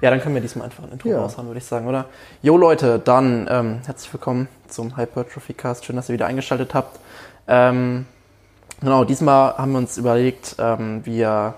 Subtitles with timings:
[0.00, 1.20] Ja, dann können wir diesmal einfach ein Intro ja.
[1.20, 2.04] raushauen, würde ich sagen, oder?
[2.40, 5.84] Jo Leute, dann ähm, herzlich willkommen zum Hypertrophy Cast.
[5.84, 7.00] Schön, dass ihr wieder eingeschaltet habt.
[7.48, 8.06] Ähm,
[8.80, 11.54] genau, diesmal haben wir uns überlegt, ähm, wir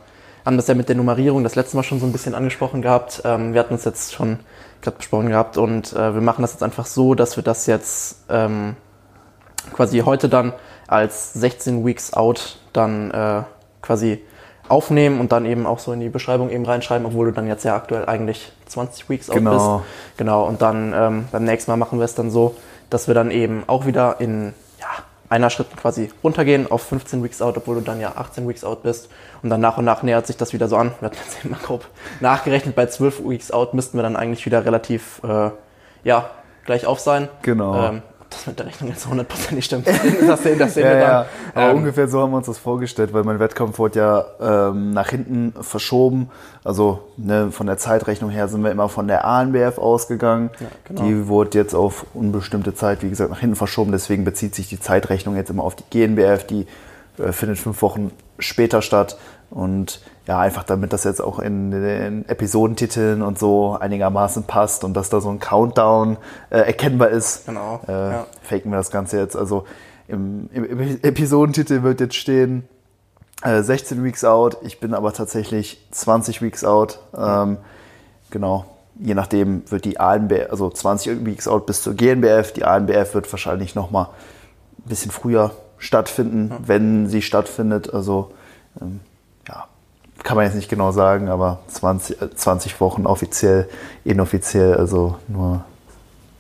[0.47, 3.21] haben das ja mit der Nummerierung das letzte Mal schon so ein bisschen angesprochen gehabt.
[3.27, 4.39] Ähm, wir hatten uns jetzt schon
[4.81, 8.25] gerade besprochen gehabt und äh, wir machen das jetzt einfach so, dass wir das jetzt
[8.31, 8.75] ähm,
[9.75, 10.55] quasi heute dann
[10.87, 13.43] als 16 Weeks Out dann äh,
[13.83, 14.25] quasi
[14.71, 17.65] aufnehmen und dann eben auch so in die Beschreibung eben reinschreiben, obwohl du dann jetzt
[17.65, 19.79] ja aktuell eigentlich 20 Weeks out genau.
[19.79, 20.19] bist.
[20.19, 20.45] Genau.
[20.47, 22.55] Und dann ähm, beim nächsten Mal machen wir es dann so,
[22.89, 24.87] dass wir dann eben auch wieder in ja,
[25.29, 28.83] einer Schritt quasi runtergehen auf 15 Weeks out, obwohl du dann ja 18 Weeks out
[28.83, 29.09] bist.
[29.43, 30.93] Und dann nach und nach nähert sich das wieder so an.
[31.01, 31.87] Wir hatten jetzt eben mal grob
[32.21, 35.51] nachgerechnet, bei 12 Weeks out müssten wir dann eigentlich wieder relativ äh,
[36.05, 36.31] ja,
[36.65, 37.29] gleich auf sein.
[37.43, 37.89] Genau.
[37.89, 39.87] Ähm, das mit der Rechnung jetzt hundertprozentig stimmt.
[40.27, 41.11] Das sehen, das sehen ja, wir dann.
[41.11, 41.27] Ja.
[41.55, 44.91] Aber ähm, ungefähr so haben wir uns das vorgestellt, weil mein Wettkampf wurde ja ähm,
[44.93, 46.31] nach hinten verschoben.
[46.65, 50.51] Also ne, von der Zeitrechnung her sind wir immer von der ANBF ausgegangen.
[50.61, 51.03] Ja, genau.
[51.03, 53.93] Die wurde jetzt auf unbestimmte Zeit, wie gesagt, nach hinten verschoben.
[53.93, 56.45] Deswegen bezieht sich die Zeitrechnung jetzt immer auf die GNBF.
[56.47, 56.67] Die
[57.19, 59.19] äh, findet fünf Wochen später statt.
[59.51, 64.95] Und ja, einfach damit das jetzt auch in den Episodentiteln und so einigermaßen passt und
[64.95, 66.19] dass da so ein Countdown
[66.51, 68.27] äh, erkennbar ist, genau, äh, ja.
[68.43, 69.37] faken wir das Ganze jetzt.
[69.37, 69.65] Also
[70.09, 72.69] im, im Episodentitel wird jetzt stehen
[73.43, 77.01] äh, 16 Weeks out, ich bin aber tatsächlich 20 Weeks out.
[77.17, 77.57] Ähm,
[78.31, 78.67] genau,
[78.99, 83.33] je nachdem wird die ANBF, also 20 Weeks out bis zur GNBF, die ANBF wird
[83.33, 84.09] wahrscheinlich nochmal
[84.79, 86.59] ein bisschen früher stattfinden, ja.
[86.67, 87.93] wenn sie stattfindet.
[87.93, 88.33] Also
[88.81, 89.01] ähm,
[90.23, 93.69] kann man jetzt nicht genau sagen, aber 20, 20 äh, Wochen offiziell,
[94.05, 95.65] inoffiziell, also nur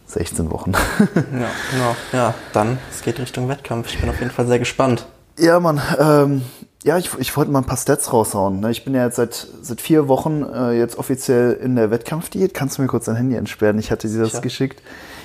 [0.06, 0.72] 16 Wochen.
[1.14, 1.96] ja, genau.
[2.12, 3.88] Ja, dann, es geht Richtung Wettkampf.
[3.88, 5.06] Ich bin auf jeden Fall sehr gespannt.
[5.38, 5.80] Ja, Mann.
[5.98, 6.42] Ähm,
[6.82, 8.60] ja, ich, ich wollte mal ein paar Stats raushauen.
[8.60, 8.70] Ne?
[8.70, 12.54] Ich bin ja jetzt seit, seit vier Wochen äh, jetzt offiziell in der Wettkampfdiät.
[12.54, 13.78] Kannst du mir kurz dein Handy entsperren?
[13.78, 14.40] Ich hatte dir das ja.
[14.40, 14.82] geschickt.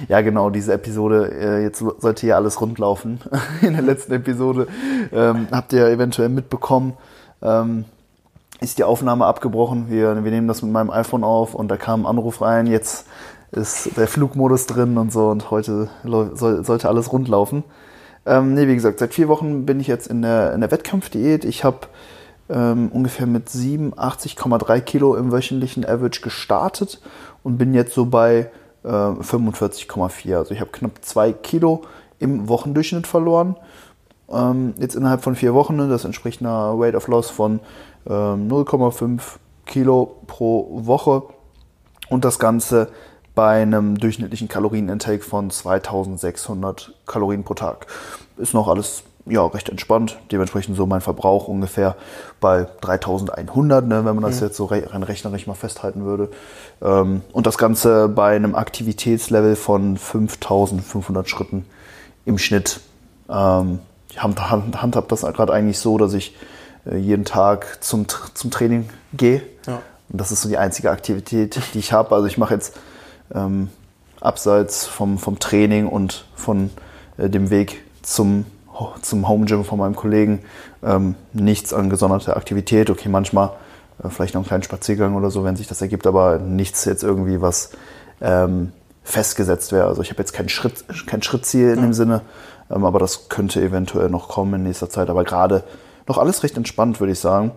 [0.10, 1.32] Ja, genau, diese Episode.
[1.32, 3.22] Äh, jetzt sollte hier alles rundlaufen.
[3.62, 4.68] in der letzten Episode
[5.14, 6.94] ähm, habt ihr eventuell mitbekommen.
[7.42, 7.86] Ähm,
[8.60, 9.90] ist die Aufnahme abgebrochen.
[9.90, 12.68] Wir, wir nehmen das mit meinem iPhone auf und da kam ein Anruf rein.
[12.68, 13.06] Jetzt
[13.52, 17.64] ist der Flugmodus drin und so und heute soll, sollte alles rund laufen.
[18.26, 21.46] Ähm, nee, wie gesagt, seit vier Wochen bin ich jetzt in der, in der Wettkampfdiät.
[21.46, 21.88] Ich habe
[22.50, 27.02] ähm, ungefähr mit 87,3 Kilo im wöchentlichen Average gestartet
[27.44, 28.50] und bin jetzt so bei
[28.84, 30.38] äh, 45,4.
[30.38, 31.84] Also ich habe knapp zwei Kilo
[32.20, 33.56] im Wochendurchschnitt verloren.
[34.30, 37.60] Ähm, jetzt innerhalb von vier Wochen, das entspricht einer Weight of Loss von
[38.08, 39.20] 0,5 ähm,
[39.66, 41.24] Kilo pro Woche
[42.10, 42.90] und das Ganze
[43.34, 47.88] bei einem durchschnittlichen Kalorienintake von 2600 Kalorien pro Tag.
[48.38, 50.20] Ist noch alles ja, recht entspannt.
[50.32, 51.96] Dementsprechend so mein Verbrauch ungefähr
[52.40, 54.48] bei 3100, ne, wenn man das mhm.
[54.48, 56.30] jetzt so rein rechnerisch mal festhalten würde.
[56.82, 61.66] Ähm, und das Ganze bei einem Aktivitätslevel von 5500 Schritten
[62.26, 62.82] im Schnitt.
[63.30, 63.80] Ähm,
[64.10, 66.36] ich handhab das gerade eigentlich so, dass ich
[66.94, 69.42] jeden Tag zum, zum Training gehe.
[69.66, 69.82] Ja.
[70.10, 72.14] Und das ist so die einzige Aktivität, die ich habe.
[72.14, 72.78] Also ich mache jetzt
[73.34, 73.70] ähm,
[74.22, 76.70] abseits vom, vom Training und von
[77.18, 78.46] äh, dem Weg zum,
[79.02, 80.44] zum Home Gym von meinem Kollegen
[80.84, 82.90] ähm, nichts an gesonderter Aktivität.
[82.90, 83.52] Okay, manchmal
[84.04, 87.04] äh, vielleicht noch einen kleinen Spaziergang oder so, wenn sich das ergibt, aber nichts jetzt
[87.04, 87.72] irgendwie, was
[88.22, 88.72] ähm,
[89.04, 89.88] festgesetzt wäre.
[89.88, 91.82] Also ich habe jetzt kein, Schritt, kein Schrittziel in ja.
[91.82, 92.22] dem Sinne,
[92.70, 95.10] ähm, aber das könnte eventuell noch kommen in nächster Zeit.
[95.10, 95.64] Aber gerade
[96.08, 97.52] noch alles recht entspannt, würde ich sagen.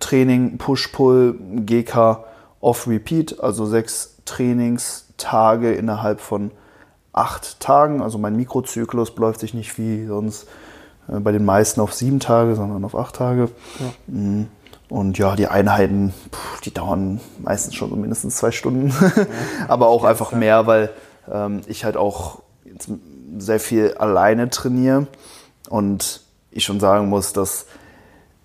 [0.00, 2.24] Training, Push-Pull, GK,
[2.60, 6.50] Off-Repeat, also sechs Trainingstage innerhalb von
[7.12, 8.02] acht Tagen.
[8.02, 10.48] Also mein Mikrozyklus läuft sich nicht wie sonst
[11.08, 13.50] äh, bei den meisten auf sieben Tage, sondern auf acht Tage.
[13.78, 14.14] Ja.
[14.14, 14.48] Mm.
[14.90, 16.12] Und ja, die Einheiten,
[16.64, 18.90] die dauern meistens schon so mindestens zwei Stunden.
[18.90, 19.26] Ja.
[19.68, 20.90] Aber auch einfach mehr, weil
[21.32, 22.42] ähm, ich halt auch
[23.38, 25.06] sehr viel alleine trainiere.
[25.70, 26.20] Und
[26.54, 27.66] ich schon sagen muss, dass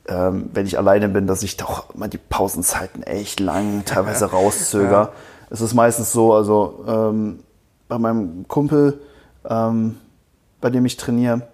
[0.08, 4.92] ähm, wenn ich alleine bin, dass ich doch immer die Pausenzeiten echt lang teilweise rauszöger.
[4.92, 5.12] Ja.
[5.50, 7.40] Es ist meistens so, also ähm,
[7.88, 9.00] bei meinem Kumpel,
[9.48, 9.98] ähm,
[10.62, 11.48] bei dem ich trainiere,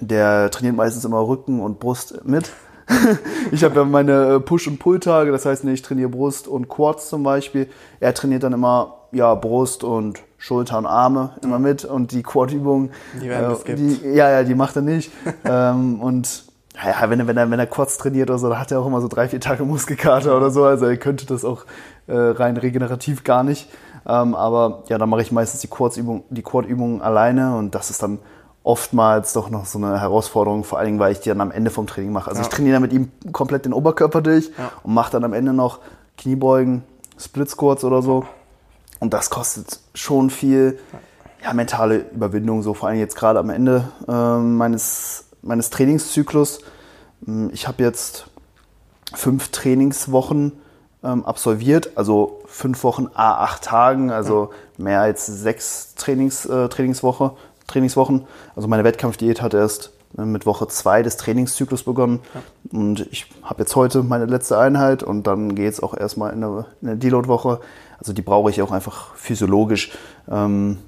[0.00, 2.50] der trainiert meistens immer Rücken und Brust mit.
[3.52, 7.08] ich habe ja meine äh, Push- und Pull-Tage, das heißt, ich trainiere Brust und Quads
[7.08, 7.68] zum Beispiel.
[8.00, 12.92] Er trainiert dann immer ja, Brust und Schulter und Arme immer mit und die Quad-Übungen,
[13.20, 15.12] die, äh, die, ja, ja, die macht er nicht.
[15.44, 16.44] ähm, und
[16.82, 18.86] ja, wenn er, wenn er, wenn er Quads trainiert oder so, da hat er auch
[18.86, 20.64] immer so drei, vier Tage Muskelkater oder so.
[20.64, 21.66] Also er könnte das auch
[22.06, 23.68] äh, rein regenerativ gar nicht.
[24.08, 26.64] Ähm, aber ja, dann mache ich meistens die Quad-Übungen die Quad
[27.02, 28.18] alleine und das ist dann
[28.62, 31.70] oftmals doch noch so eine Herausforderung, vor allen Dingen, weil ich die dann am Ende
[31.70, 32.30] vom Training mache.
[32.30, 32.48] Also ja.
[32.48, 34.72] ich trainiere dann mit ihm komplett den Oberkörper durch ja.
[34.82, 35.80] und mache dann am Ende noch
[36.16, 36.82] Kniebeugen,
[37.18, 38.24] Split Squats oder so.
[39.00, 40.78] Und das kostet schon viel
[41.42, 46.60] ja, mentale Überwindung, so vor allem jetzt gerade am Ende äh, meines, meines Trainingszyklus.
[47.24, 48.26] Hm, ich habe jetzt
[49.14, 50.52] fünf Trainingswochen
[51.02, 57.32] ähm, absolviert, also fünf Wochen a acht Tagen, also mehr als sechs Trainings, äh, Trainingswoche,
[57.66, 58.26] Trainingswochen.
[58.54, 62.20] Also meine Wettkampfdiät hat erst mit Woche zwei des Trainingszyklus begonnen.
[62.34, 62.78] Ja.
[62.78, 66.42] Und ich habe jetzt heute meine letzte Einheit und dann geht es auch erstmal in
[66.42, 67.60] eine, in eine Deload-Woche.
[67.98, 69.92] Also die brauche ich auch einfach physiologisch.
[70.28, 70.78] Ähm,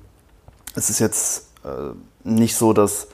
[0.75, 3.09] es ist jetzt äh, nicht so, dass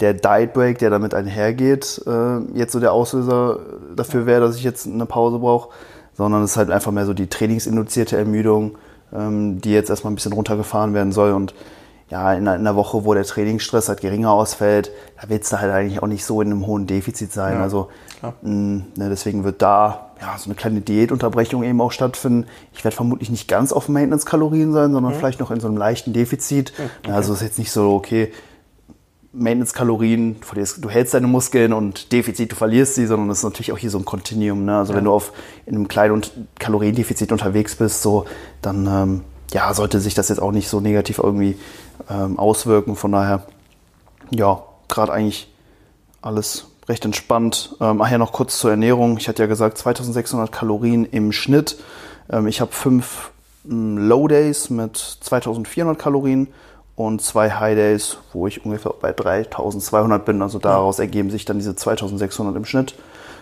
[0.00, 3.60] der Diet Break, der damit einhergeht, äh, jetzt so der Auslöser
[3.94, 5.70] dafür wäre, dass ich jetzt eine Pause brauche,
[6.14, 8.76] sondern es ist halt einfach mehr so die trainingsinduzierte Ermüdung,
[9.12, 11.54] ähm, die jetzt erstmal ein bisschen runtergefahren werden soll und
[12.10, 14.90] ja, in einer, Woche, wo der Trainingsstress halt geringer ausfällt,
[15.20, 17.54] da willst du halt eigentlich auch nicht so in einem hohen Defizit sein.
[17.54, 17.88] Ja, also
[18.42, 22.46] mh, ne, deswegen wird da ja, so eine kleine Diätunterbrechung eben auch stattfinden.
[22.72, 25.18] Ich werde vermutlich nicht ganz auf Maintenance-Kalorien sein, sondern mhm.
[25.18, 26.72] vielleicht noch in so einem leichten Defizit.
[27.02, 27.12] Okay.
[27.12, 28.32] Also ist jetzt nicht so, okay,
[29.32, 30.36] Maintenance-Kalorien,
[30.78, 33.90] du hältst deine Muskeln und Defizit, du verlierst sie, sondern es ist natürlich auch hier
[33.90, 34.64] so ein Kontinuum.
[34.64, 34.76] Ne?
[34.78, 34.98] Also ja.
[34.98, 35.32] wenn du auf
[35.66, 36.22] in einem kleinen
[36.58, 38.26] Kaloriendefizit unterwegs bist, so,
[38.62, 39.20] dann ähm,
[39.52, 41.56] ja, sollte sich das jetzt auch nicht so negativ irgendwie
[42.10, 42.96] ähm, auswirken.
[42.96, 43.42] Von daher,
[44.30, 45.52] ja, gerade eigentlich
[46.22, 47.76] alles recht entspannt.
[47.80, 49.16] Ähm, ach ja, noch kurz zur Ernährung.
[49.18, 51.78] Ich hatte ja gesagt, 2600 Kalorien im Schnitt.
[52.30, 53.30] Ähm, ich habe fünf
[53.68, 56.48] ähm, Low Days mit 2400 Kalorien
[56.96, 60.42] und zwei High Days, wo ich ungefähr bei 3200 bin.
[60.42, 62.94] Also daraus ergeben sich dann diese 2600 im Schnitt.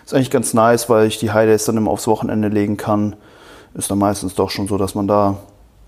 [0.05, 3.15] Ist eigentlich ganz nice, weil ich die High Days dann immer aufs Wochenende legen kann.
[3.73, 5.37] Ist dann meistens doch schon so, dass man da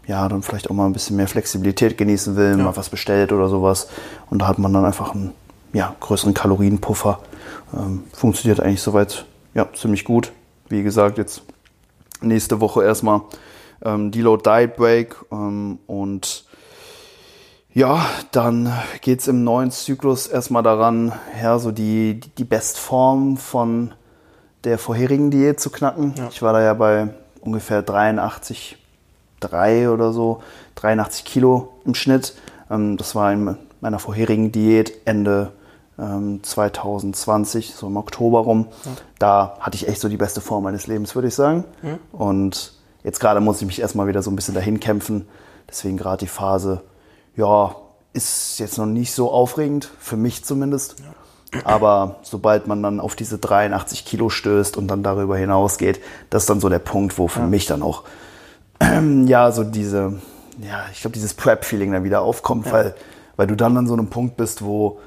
[0.08, 2.64] ja dann vielleicht auch mal ein bisschen mehr Flexibilität genießen will, ja.
[2.64, 3.88] mal was bestellt oder sowas.
[4.30, 5.34] Und da hat man dann einfach einen
[5.74, 7.20] ja, größeren Kalorienpuffer.
[7.74, 10.32] Ähm, funktioniert eigentlich soweit ja, ziemlich gut.
[10.70, 11.44] Wie gesagt, jetzt
[12.22, 13.22] nächste Woche erstmal
[13.84, 16.46] ähm, Deload Diet Break ähm, und
[17.74, 18.72] ja, dann
[19.02, 21.12] geht es im neuen Zyklus erstmal daran,
[21.42, 23.94] ja, so die, die Bestform von
[24.64, 26.14] der vorherigen Diät zu knacken.
[26.18, 26.30] Ja.
[26.32, 27.10] Ich war da ja bei
[27.42, 28.78] ungefähr 83,
[29.48, 30.42] 3 oder so,
[30.76, 32.36] 83 Kilo im Schnitt.
[32.70, 35.52] Ähm, das war in meiner vorherigen Diät Ende
[35.98, 38.68] 2020, ähm, so im Oktober rum.
[38.84, 38.92] Ja.
[39.18, 41.64] Da hatte ich echt so die beste Form meines Lebens, würde ich sagen.
[41.82, 42.00] Mhm.
[42.12, 45.26] Und jetzt gerade muss ich mich erstmal wieder so ein bisschen dahin kämpfen.
[45.70, 46.82] Deswegen gerade die Phase
[47.38, 47.76] ja,
[48.14, 50.98] ist jetzt noch nicht so aufregend, für mich zumindest.
[51.00, 51.62] Ja.
[51.64, 56.50] Aber sobald man dann auf diese 83 Kilo stößt und dann darüber hinausgeht, das ist
[56.50, 57.46] dann so der Punkt, wo für ja.
[57.48, 58.04] mich dann auch,
[59.26, 60.20] ja, so diese,
[60.60, 62.72] ja, ich glaube, dieses Prep-Feeling dann wieder aufkommt, ja.
[62.72, 62.96] weil,
[63.36, 65.00] weil du dann an so einem Punkt bist, wo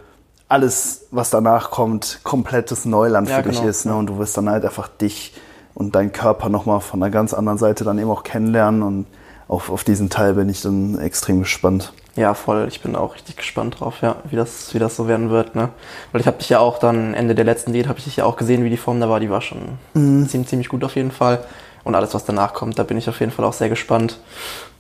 [0.48, 3.68] alles, was danach kommt, komplettes Neuland für dich genau.
[3.68, 3.84] ist.
[3.84, 3.94] Ne?
[3.94, 5.34] Und du wirst dann halt einfach dich
[5.74, 8.82] und deinen Körper nochmal von einer ganz anderen Seite dann eben auch kennenlernen.
[8.82, 9.06] Und
[9.46, 11.92] auf, auf diesen Teil bin ich dann extrem gespannt.
[12.16, 12.66] Ja, voll.
[12.68, 15.68] Ich bin auch richtig gespannt drauf, ja, wie das, wie das so werden wird, ne?
[16.10, 18.24] Weil ich habe dich ja auch dann Ende der letzten Diät habe ich dich ja
[18.24, 19.20] auch gesehen, wie die Form da war.
[19.20, 20.28] Die war schon mhm.
[20.28, 21.44] ziemlich, ziemlich gut auf jeden Fall.
[21.88, 24.18] Und alles, was danach kommt, da bin ich auf jeden Fall auch sehr gespannt.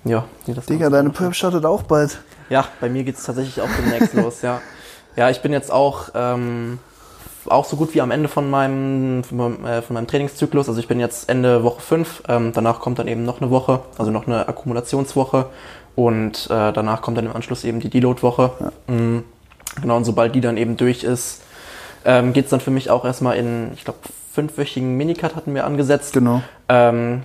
[0.04, 2.18] Ja, wie das Digga, deine Prep startet auch bald.
[2.50, 4.60] Ja, bei mir geht es tatsächlich auch demnächst los, ja.
[5.16, 6.78] Ja, ich bin jetzt auch, ähm,
[7.46, 10.68] auch so gut wie am Ende von meinem, von meinem, äh, von meinem Trainingszyklus.
[10.68, 12.24] Also ich bin jetzt Ende Woche 5.
[12.28, 15.46] Ähm, danach kommt dann eben noch eine Woche, also noch eine Akkumulationswoche.
[15.96, 18.50] Und äh, danach kommt dann im Anschluss eben die Deload-Woche.
[18.60, 18.94] Ja.
[18.94, 19.24] Mhm.
[19.80, 21.40] Genau, und sobald die dann eben durch ist,
[22.04, 24.00] ähm, geht es dann für mich auch erstmal in, ich glaube,
[24.38, 26.12] fünfwöchigen Minicut hatten wir angesetzt.
[26.12, 26.42] Genau.
[26.68, 27.24] Ähm,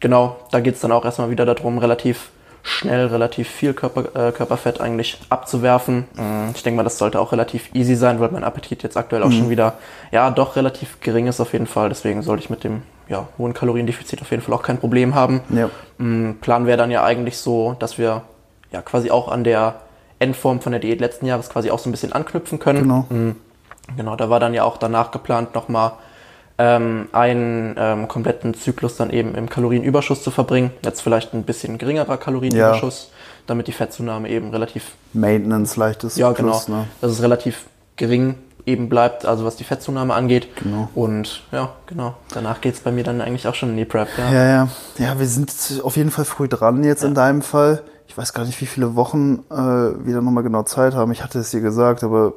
[0.00, 2.30] genau, da geht es dann auch erstmal wieder darum, relativ
[2.62, 6.06] schnell relativ viel Körper, äh, Körperfett eigentlich abzuwerfen.
[6.14, 6.52] Mhm.
[6.54, 9.28] Ich denke mal, das sollte auch relativ easy sein, weil mein Appetit jetzt aktuell auch
[9.28, 9.32] mhm.
[9.32, 9.74] schon wieder,
[10.12, 11.90] ja, doch relativ gering ist auf jeden Fall.
[11.90, 15.42] Deswegen sollte ich mit dem ja, hohen Kaloriendefizit auf jeden Fall auch kein Problem haben.
[15.50, 15.68] Ja.
[15.98, 16.38] Mhm.
[16.40, 18.22] Plan wäre dann ja eigentlich so, dass wir
[18.72, 19.74] ja quasi auch an der
[20.20, 22.82] Endform von der Diät letzten Jahres quasi auch so ein bisschen anknüpfen können.
[22.82, 23.04] Genau.
[23.10, 23.36] Mhm.
[23.98, 25.92] Genau, da war dann ja auch danach geplant, nochmal
[26.58, 30.70] ähm, einen ähm, kompletten Zyklus dann eben im Kalorienüberschuss zu verbringen.
[30.82, 33.16] Jetzt vielleicht ein bisschen geringerer Kalorienüberschuss, ja.
[33.46, 34.92] damit die Fettzunahme eben relativ...
[35.12, 36.52] Maintenance leichtes Ja, genau.
[36.52, 36.86] Plus, ne?
[37.00, 38.36] Dass es relativ gering
[38.66, 40.48] eben bleibt, also was die Fettzunahme angeht.
[40.56, 40.88] Genau.
[40.94, 42.14] Und ja, genau.
[42.34, 44.08] Danach geht es bei mir dann eigentlich auch schon in die Prep.
[44.18, 44.44] Ja, ja.
[44.44, 47.08] Ja, ja wir sind auf jeden Fall früh dran jetzt ja.
[47.08, 47.82] in deinem Fall.
[48.08, 51.12] Ich weiß gar nicht, wie viele Wochen äh, wir da nochmal genau Zeit haben.
[51.12, 52.34] Ich hatte es dir gesagt, aber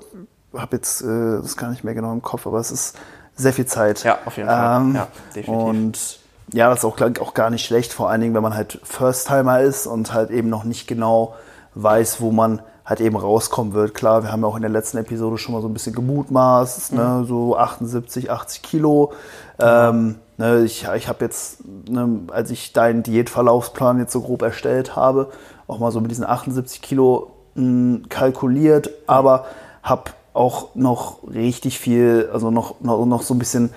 [0.54, 2.46] habe jetzt äh, das gar nicht mehr genau im Kopf.
[2.46, 2.96] Aber es ist
[3.39, 4.03] sehr viel Zeit.
[4.03, 4.81] Ja, auf jeden Fall.
[4.81, 5.48] Ähm, ja, definitiv.
[5.50, 6.19] Und
[6.51, 9.62] ja, das ist auch, auch gar nicht schlecht, vor allen Dingen, wenn man halt First-Timer
[9.62, 11.36] ist und halt eben noch nicht genau
[11.75, 13.93] weiß, wo man halt eben rauskommen wird.
[13.93, 16.93] Klar, wir haben ja auch in der letzten Episode schon mal so ein bisschen gemutmaßt,
[16.93, 17.03] ne?
[17.03, 17.19] mhm.
[17.22, 17.25] ne?
[17.25, 19.13] so 78, 80 Kilo.
[19.60, 24.96] Ähm, Ne, ich ich habe jetzt, ne, als ich deinen Diätverlaufsplan jetzt so grob erstellt
[24.96, 25.31] habe,
[25.67, 29.48] auch mal so mit diesen 78 Kilo mh, hm, kalkuliert, aber
[29.84, 33.72] habe auch noch richtig viel, also noch, noch, noch so ein bisschen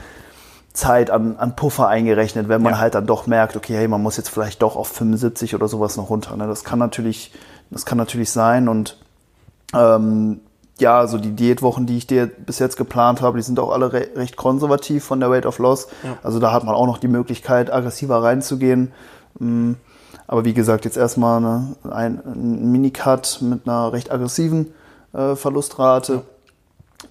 [0.73, 2.79] Zeit an, an Puffer eingerechnet, wenn man ja.
[2.79, 5.97] halt dann doch merkt, okay, hey, man muss jetzt vielleicht doch auf 75 oder sowas
[5.97, 6.37] noch runter.
[6.37, 6.47] Ne?
[6.47, 7.33] Das kann natürlich,
[7.71, 8.97] das kann natürlich sein und
[9.75, 10.41] ähm,
[10.79, 13.93] ja, so die Diätwochen, die ich dir bis jetzt geplant habe, die sind auch alle
[13.93, 15.89] re recht konservativ von der Weight of Loss.
[16.03, 16.17] Ja.
[16.23, 18.93] Also da hat man auch noch die Möglichkeit, aggressiver reinzugehen.
[19.39, 19.73] Mm,
[20.27, 24.73] aber wie gesagt, jetzt erstmal eine, ein, ein Minicut mit einer recht aggressiven
[25.13, 26.13] äh, Verlustrate.
[26.15, 26.23] Ja.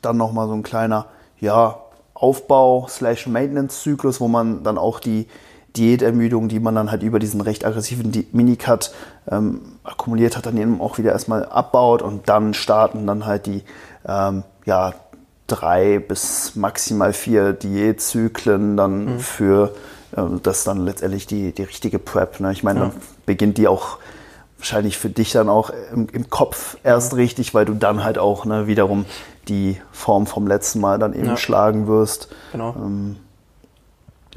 [0.02, 1.08] Dann nochmal so ein kleiner,
[1.40, 1.78] ja,
[2.14, 5.28] Aufbau slash Maintenance-Zyklus, wo man dann auch die
[5.76, 8.92] Diätermüdung, die man dann halt über diesen recht aggressiven Minicut
[9.30, 13.64] ähm, akkumuliert hat, dann eben auch wieder erstmal abbaut und dann starten dann halt die
[14.08, 14.94] ähm, ja,
[15.48, 19.20] drei bis maximal vier Diätzyklen dann mhm.
[19.20, 19.74] für
[20.16, 22.40] äh, das dann letztendlich die, die richtige Prep.
[22.40, 22.52] Ne?
[22.52, 22.86] Ich meine, ja.
[22.88, 22.96] dann
[23.26, 23.98] beginnt die auch
[24.58, 27.18] wahrscheinlich für dich dann auch im, im Kopf erst ja.
[27.18, 29.06] richtig, weil du dann halt auch ne, wiederum
[29.48, 31.38] die Form vom letzten Mal dann eben ja.
[31.38, 32.30] schlagen wirst.
[32.52, 32.76] Genau.
[32.78, 33.18] Ähm,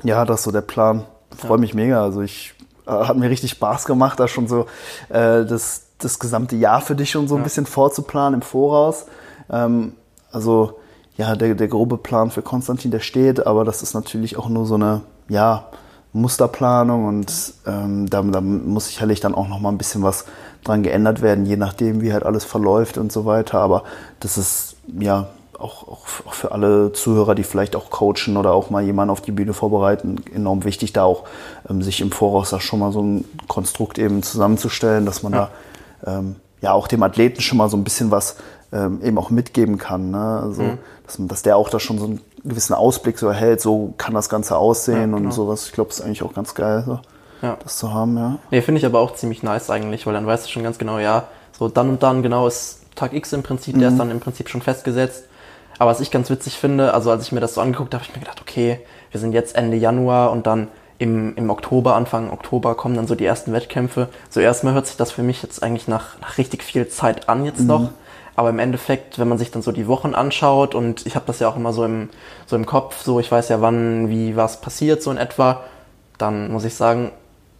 [0.02, 1.04] ja, das ist so der Plan.
[1.36, 2.02] Freue mich mega.
[2.02, 2.54] Also ich
[2.86, 4.66] äh, hat mir richtig Spaß gemacht, da schon so
[5.08, 7.44] äh, das, das gesamte Jahr für dich schon so ein ja.
[7.44, 9.06] bisschen vorzuplanen im Voraus.
[9.50, 9.94] Ähm,
[10.30, 10.78] also
[11.16, 14.66] ja, der, der grobe Plan für Konstantin, der steht, aber das ist natürlich auch nur
[14.66, 15.66] so eine, ja,
[16.14, 20.26] Musterplanung und ähm, da, da muss sicherlich dann auch noch mal ein bisschen was
[20.62, 23.58] dran geändert werden, je nachdem, wie halt alles verläuft und so weiter.
[23.58, 23.82] Aber
[24.20, 28.82] das ist ja auch, auch, für alle Zuhörer, die vielleicht auch coachen oder auch mal
[28.82, 31.24] jemanden auf die Bühne vorbereiten, enorm wichtig, da auch
[31.68, 35.50] ähm, sich im Voraus da schon mal so ein Konstrukt eben zusammenzustellen, dass man ja.
[36.02, 38.36] da ähm, ja auch dem Athleten schon mal so ein bisschen was
[38.72, 40.10] ähm, eben auch mitgeben kann.
[40.10, 40.40] Ne?
[40.42, 40.78] Also, mhm.
[41.06, 44.28] dass, dass der auch da schon so einen gewissen Ausblick so erhält, so kann das
[44.28, 45.16] Ganze aussehen ja, genau.
[45.18, 45.66] und sowas.
[45.66, 46.98] Ich glaube, das ist eigentlich auch ganz geil, so,
[47.42, 47.56] ja.
[47.62, 48.38] das zu haben, ja.
[48.50, 50.98] Nee, finde ich aber auch ziemlich nice eigentlich, weil dann weißt du schon ganz genau,
[50.98, 51.24] ja,
[51.58, 53.80] so dann und dann genau ist Tag X im Prinzip, mhm.
[53.80, 53.98] der ist mhm.
[53.98, 55.24] dann im Prinzip schon festgesetzt.
[55.78, 58.10] Aber was ich ganz witzig finde, also als ich mir das so angeguckt habe, habe
[58.10, 62.30] ich mir gedacht, okay, wir sind jetzt Ende Januar und dann im, im Oktober, Anfang
[62.30, 64.08] Oktober kommen dann so die ersten Wettkämpfe.
[64.30, 67.44] So erstmal hört sich das für mich jetzt eigentlich nach, nach richtig viel Zeit an
[67.44, 67.66] jetzt mhm.
[67.66, 67.90] noch.
[68.36, 71.38] Aber im Endeffekt, wenn man sich dann so die Wochen anschaut und ich habe das
[71.38, 72.08] ja auch immer so im,
[72.46, 75.60] so im Kopf, so ich weiß ja wann, wie was passiert so in etwa,
[76.18, 77.12] dann muss ich sagen,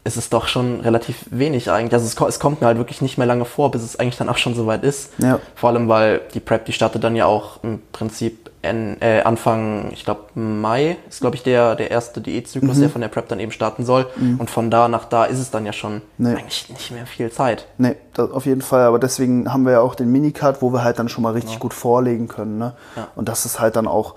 [0.05, 1.95] ist es doch schon relativ wenig eigentlich.
[1.95, 4.29] Also es, es, kommt mir halt wirklich nicht mehr lange vor, bis es eigentlich dann
[4.29, 5.11] auch schon soweit ist.
[5.17, 5.41] Ja.
[5.55, 9.91] Vor allem, weil die Prep, die startet dann ja auch im Prinzip en, äh, Anfang,
[9.93, 12.81] ich glaube Mai ist glaube ich der, der erste Diätzyklus, mhm.
[12.81, 14.07] der von der Prep dann eben starten soll.
[14.17, 14.41] Mhm.
[14.41, 16.31] Und von da nach da ist es dann ja schon nee.
[16.31, 17.67] eigentlich nicht mehr viel Zeit.
[17.79, 18.83] Nee, das auf jeden Fall.
[18.85, 21.53] Aber deswegen haben wir ja auch den Minicard, wo wir halt dann schon mal richtig
[21.53, 21.63] genau.
[21.63, 22.59] gut vorlegen können.
[22.59, 22.75] Ne?
[22.95, 23.09] Ja.
[23.17, 24.17] Und das ist halt dann auch,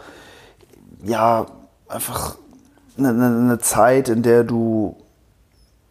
[1.02, 1.46] ja,
[1.88, 2.36] einfach
[2.98, 4.98] eine, eine Zeit, in der du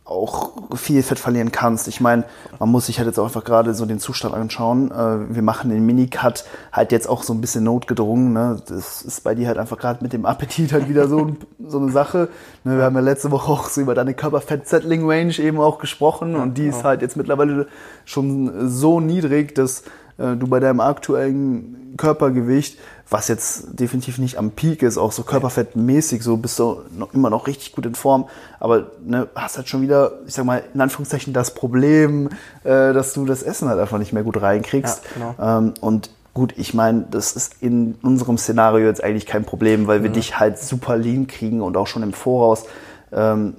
[0.06, 1.88] auch viel Fett verlieren kannst.
[1.88, 2.24] Ich meine,
[2.60, 4.92] man muss sich halt jetzt auch einfach gerade so den Zustand anschauen.
[4.92, 8.32] Äh, wir machen den Minicut halt jetzt auch so ein bisschen notgedrungen.
[8.32, 8.62] Ne?
[8.68, 11.36] Das ist bei dir halt einfach gerade mit dem Appetit halt wieder so,
[11.66, 12.28] so eine Sache.
[12.62, 12.76] Ne?
[12.76, 16.68] Wir haben ja letzte Woche auch so über deine Körperfett-Settling-Range eben auch gesprochen und die
[16.68, 17.66] ist halt jetzt mittlerweile
[18.04, 19.82] schon so niedrig, dass
[20.18, 25.22] äh, du bei deinem aktuellen Körpergewicht was jetzt definitiv nicht am Peak ist, auch so
[25.22, 29.68] körperfettmäßig, so bist du noch, immer noch richtig gut in Form, aber ne, hast halt
[29.68, 32.30] schon wieder, ich sag mal, in Anführungszeichen das Problem,
[32.64, 35.02] äh, dass du das Essen halt einfach nicht mehr gut reinkriegst.
[35.20, 35.58] Ja, genau.
[35.58, 40.02] ähm, und gut, ich meine, das ist in unserem Szenario jetzt eigentlich kein Problem, weil
[40.02, 40.14] wir mhm.
[40.14, 42.64] dich halt super lean kriegen und auch schon im Voraus
[43.12, 43.54] ähm,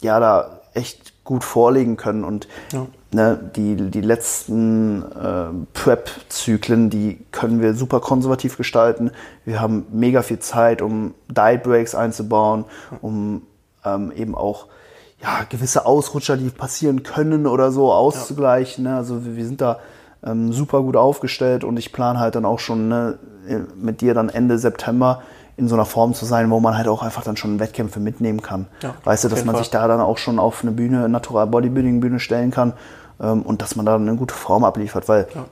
[0.00, 7.18] ja da echt gut vorlegen können und ja ne, die, die letzten äh, Prep-Zyklen, die
[7.30, 9.12] können wir super konservativ gestalten.
[9.44, 12.64] Wir haben mega viel Zeit, um Diet Breaks einzubauen,
[13.00, 13.42] um
[13.84, 14.66] ähm, eben auch
[15.22, 18.84] ja, gewisse Ausrutscher, die passieren können oder so, auszugleichen.
[18.84, 18.96] Ne?
[18.96, 19.78] Also wir, wir sind da
[20.24, 23.18] ähm, super gut aufgestellt und ich plane halt dann auch schon ne,
[23.76, 25.22] mit dir dann Ende September
[25.56, 28.42] in so einer Form zu sein, wo man halt auch einfach dann schon Wettkämpfe mitnehmen
[28.42, 28.66] kann.
[28.82, 29.62] Ja, weißt du, dass man Fall.
[29.62, 32.72] sich da dann auch schon auf eine Bühne, Natural Bodybuilding Bühne stellen kann
[33.20, 35.44] ähm, und dass man da eine gute Form abliefert, weil ja.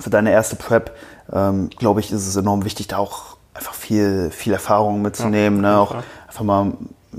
[0.00, 0.96] für deine erste Prep,
[1.32, 5.70] ähm, glaube ich, ist es enorm wichtig, da auch einfach viel, viel Erfahrung mitzunehmen, ja,
[5.70, 5.78] ne?
[5.80, 5.96] auch
[6.28, 6.72] einfach mal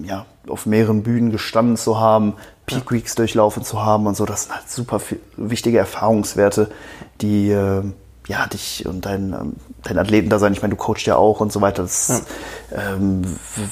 [0.04, 2.36] ja, auf mehreren Bühnen gestanden zu haben,
[2.66, 4.26] Peak Weeks durchlaufen zu haben und so.
[4.26, 6.72] Das sind halt super viel, wichtige Erfahrungswerte,
[7.20, 7.84] die äh,
[8.28, 10.54] ja, dich und dein, ähm, dein Athleten da sein.
[10.54, 11.84] Ich meine, du coachst ja auch und so weiter.
[11.84, 12.24] Das
[12.72, 12.94] ja.
[12.94, 13.24] ähm,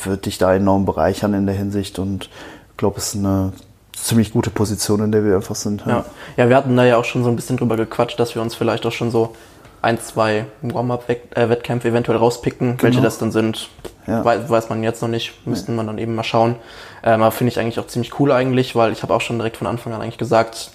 [0.04, 2.30] wird dich da enorm bereichern in der Hinsicht und
[2.72, 3.54] ich glaube, es ist eine
[4.04, 5.86] ziemlich gute Position, in der wir einfach sind.
[5.86, 5.92] Ja.
[5.92, 6.06] ja.
[6.38, 6.50] Ja.
[6.50, 8.86] wir hatten da ja auch schon so ein bisschen drüber gequatscht, dass wir uns vielleicht
[8.86, 9.36] auch schon so
[9.82, 12.72] ein, zwei Warm-up-Wettkämpfe eventuell rauspicken.
[12.72, 12.84] Genau.
[12.84, 13.70] Welche das dann sind,
[14.08, 14.24] ja.
[14.24, 16.56] weiß, weiß man jetzt noch nicht, müssten man dann eben mal schauen.
[17.04, 19.58] Ähm, aber finde ich eigentlich auch ziemlich cool eigentlich, weil ich habe auch schon direkt
[19.58, 20.72] von Anfang an eigentlich gesagt,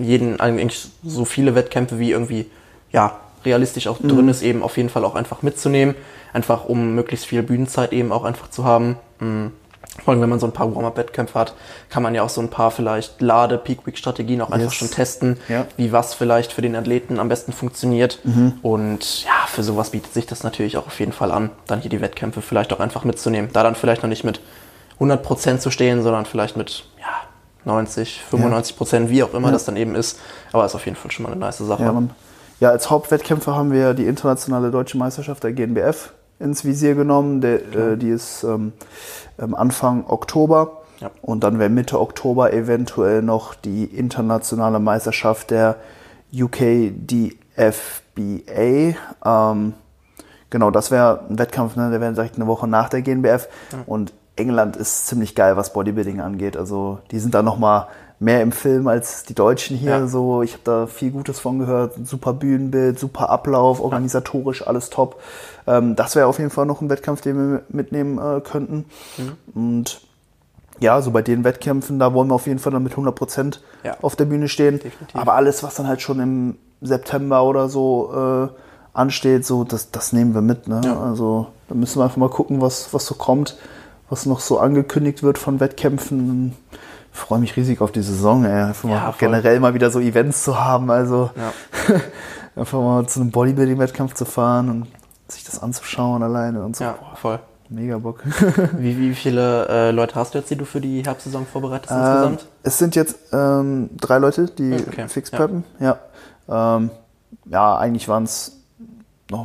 [0.00, 2.46] jeden, eigentlich so viele Wettkämpfe wie irgendwie,
[2.92, 4.08] ja, realistisch auch mhm.
[4.08, 5.94] drin ist, eben auf jeden Fall auch einfach mitzunehmen.
[6.32, 8.96] Einfach um möglichst viel Bühnenzeit eben auch einfach zu haben.
[9.18, 9.52] Mhm.
[10.04, 11.54] Vor allem, wenn man so ein paar Warm-Up-Wettkämpfe hat,
[11.88, 14.54] kann man ja auch so ein paar vielleicht Lade-Peak-Week-Strategien auch yes.
[14.54, 15.66] einfach schon testen, ja.
[15.76, 18.20] wie was vielleicht für den Athleten am besten funktioniert.
[18.24, 18.54] Mhm.
[18.62, 21.90] Und ja, für sowas bietet sich das natürlich auch auf jeden Fall an, dann hier
[21.90, 23.50] die Wettkämpfe vielleicht auch einfach mitzunehmen.
[23.52, 24.40] Da dann vielleicht noch nicht mit
[25.00, 27.06] 100% zu stehen, sondern vielleicht mit ja,
[27.64, 29.16] 90, 95 Prozent, ja.
[29.16, 29.52] wie auch immer ja.
[29.52, 30.18] das dann eben ist.
[30.52, 31.82] Aber ist auf jeden Fall schon mal eine nice Sache.
[31.82, 32.02] Ja,
[32.60, 37.40] ja als Hauptwettkämpfe haben wir die internationale deutsche Meisterschaft der GNBF ins Visier genommen.
[37.40, 38.72] Der, äh, die ist ähm,
[39.38, 40.82] Anfang Oktober.
[41.00, 41.10] Ja.
[41.22, 45.76] Und dann wäre Mitte Oktober eventuell noch die internationale Meisterschaft der
[46.32, 47.34] UKDFBA.
[49.24, 49.74] Ähm,
[50.50, 51.90] genau, das wäre ein Wettkampf, ne?
[51.90, 53.48] der wäre direkt eine Woche nach der GNBF.
[53.72, 53.78] Ja.
[53.86, 56.56] Und England ist ziemlich geil, was Bodybuilding angeht.
[56.56, 57.88] Also die sind da noch mal
[58.18, 59.90] mehr im Film als die Deutschen hier.
[59.90, 60.06] Ja.
[60.06, 61.94] So, ich habe da viel Gutes von gehört.
[62.04, 65.20] Super Bühnenbild, super Ablauf, organisatorisch alles top.
[65.66, 68.86] Ähm, das wäre auf jeden Fall noch ein Wettkampf, den wir mitnehmen äh, könnten.
[69.18, 69.32] Mhm.
[69.54, 70.00] Und
[70.80, 73.62] ja, so bei den Wettkämpfen, da wollen wir auf jeden Fall dann mit 100 Prozent
[73.82, 73.96] ja.
[74.02, 74.78] auf der Bühne stehen.
[74.78, 75.14] Definitiv.
[75.14, 78.48] Aber alles, was dann halt schon im September oder so äh,
[78.92, 80.68] ansteht, so das, das nehmen wir mit.
[80.68, 80.80] Ne?
[80.84, 81.00] Ja.
[81.00, 83.56] Also da müssen wir einfach mal gucken, was, was so kommt,
[84.08, 86.54] was noch so angekündigt wird von Wettkämpfen
[87.18, 88.62] freue mich riesig auf die Saison, ey.
[88.62, 90.90] Einfach ja, mal generell mal wieder so Events zu haben.
[90.90, 92.00] Also ja.
[92.56, 94.86] einfach mal zu einem Bodybuilding-Wettkampf zu fahren und
[95.28, 96.84] sich das anzuschauen alleine und so.
[96.84, 97.40] Ja, voll.
[97.68, 98.22] Mega Bock.
[98.78, 101.98] wie, wie viele äh, Leute hast du jetzt, die du für die Herbstsaison vorbereitest ähm,
[101.98, 102.46] insgesamt?
[102.62, 105.08] Es sind jetzt ähm, drei Leute, die okay.
[105.08, 105.64] fix preppen.
[105.80, 105.98] Ja,
[106.46, 106.90] ja, ähm,
[107.46, 108.60] ja eigentlich waren es
[109.30, 109.44] noch,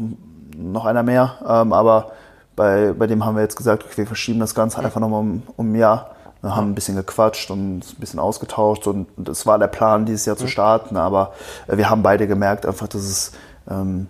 [0.56, 2.12] noch einer mehr, ähm, aber
[2.56, 5.44] bei, bei dem haben wir jetzt gesagt, okay, wir verschieben das Ganze einfach nochmal um,
[5.58, 6.11] um ein Jahr
[6.42, 10.26] wir haben ein bisschen gequatscht und ein bisschen ausgetauscht und es war der Plan, dieses
[10.26, 10.50] Jahr zu mhm.
[10.50, 11.34] starten, aber
[11.68, 13.32] äh, wir haben beide gemerkt einfach, dass es,
[13.70, 14.08] ähm,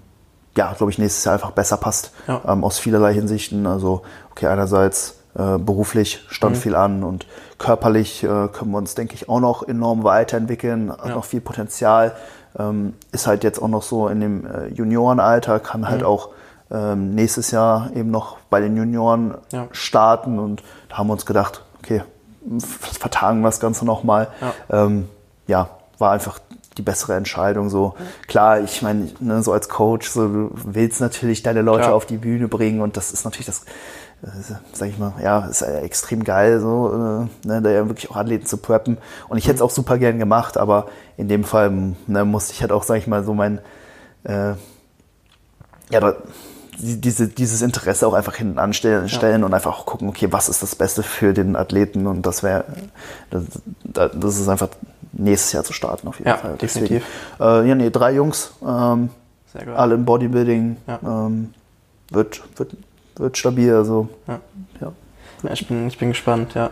[0.55, 2.41] ja, glaube ich, nächstes Jahr einfach besser passt, ja.
[2.47, 3.65] ähm, aus vielerlei Hinsichten.
[3.67, 6.59] Also, okay, einerseits äh, beruflich stand mhm.
[6.59, 7.25] viel an und
[7.57, 11.15] körperlich äh, können wir uns, denke ich, auch noch enorm weiterentwickeln, hat ja.
[11.15, 12.13] noch viel Potenzial.
[12.57, 16.07] Ähm, ist halt jetzt auch noch so in dem äh, Juniorenalter, kann halt mhm.
[16.07, 16.29] auch
[16.69, 19.67] ähm, nächstes Jahr eben noch bei den Junioren ja.
[19.71, 22.03] starten und da haben wir uns gedacht, okay,
[22.59, 24.29] vertagen wir das Ganze nochmal.
[24.41, 24.85] Ja.
[24.85, 25.09] Ähm,
[25.47, 26.39] ja, war einfach
[26.77, 27.69] die bessere Entscheidung.
[27.69, 27.95] So
[28.27, 31.95] klar, ich meine, ne, so als Coach, so du willst natürlich deine Leute klar.
[31.95, 33.63] auf die Bühne bringen und das ist natürlich das,
[34.23, 38.09] äh, sag ich mal, ja, ist äh, extrem geil, so äh, ne, da ja wirklich
[38.09, 38.97] auch Athleten zu preppen.
[39.27, 42.61] Und ich hätte es auch super gern gemacht, aber in dem Fall ne, musste ich
[42.61, 43.59] halt auch, sag ich mal, so mein
[44.23, 44.53] äh,
[45.89, 46.15] ja, da,
[46.81, 49.45] diese, dieses Interesse auch einfach hinten anstellen ja.
[49.45, 52.65] und einfach auch gucken, okay, was ist das Beste für den Athleten und das wäre,
[53.29, 53.43] das,
[53.83, 54.69] das, ist einfach
[55.11, 56.55] nächstes Jahr zu starten auf jeden ja, Fall.
[56.57, 57.03] Definitiv.
[57.39, 59.09] Deswegen, äh, ja, nee, drei Jungs, ähm,
[59.75, 60.99] alle im Bodybuilding, ja.
[61.03, 61.53] ähm,
[62.09, 62.75] wird, wird,
[63.15, 64.39] wird stabil, also, ja.
[64.79, 65.51] ja.
[65.51, 66.71] ich, bin, ich bin gespannt, ja.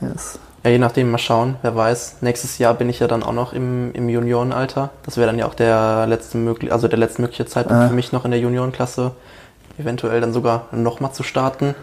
[0.00, 0.38] Yes.
[0.64, 2.16] Ja, je nachdem, mal schauen, wer weiß.
[2.20, 4.90] Nächstes Jahr bin ich ja dann auch noch im, im Juniorenalter.
[5.04, 7.88] Das wäre dann ja auch der letzte mögliche, also der letzte mögliche Zeitpunkt äh.
[7.88, 9.12] für mich noch in der Juniorenklasse
[9.78, 11.74] eventuell dann sogar nochmal zu starten.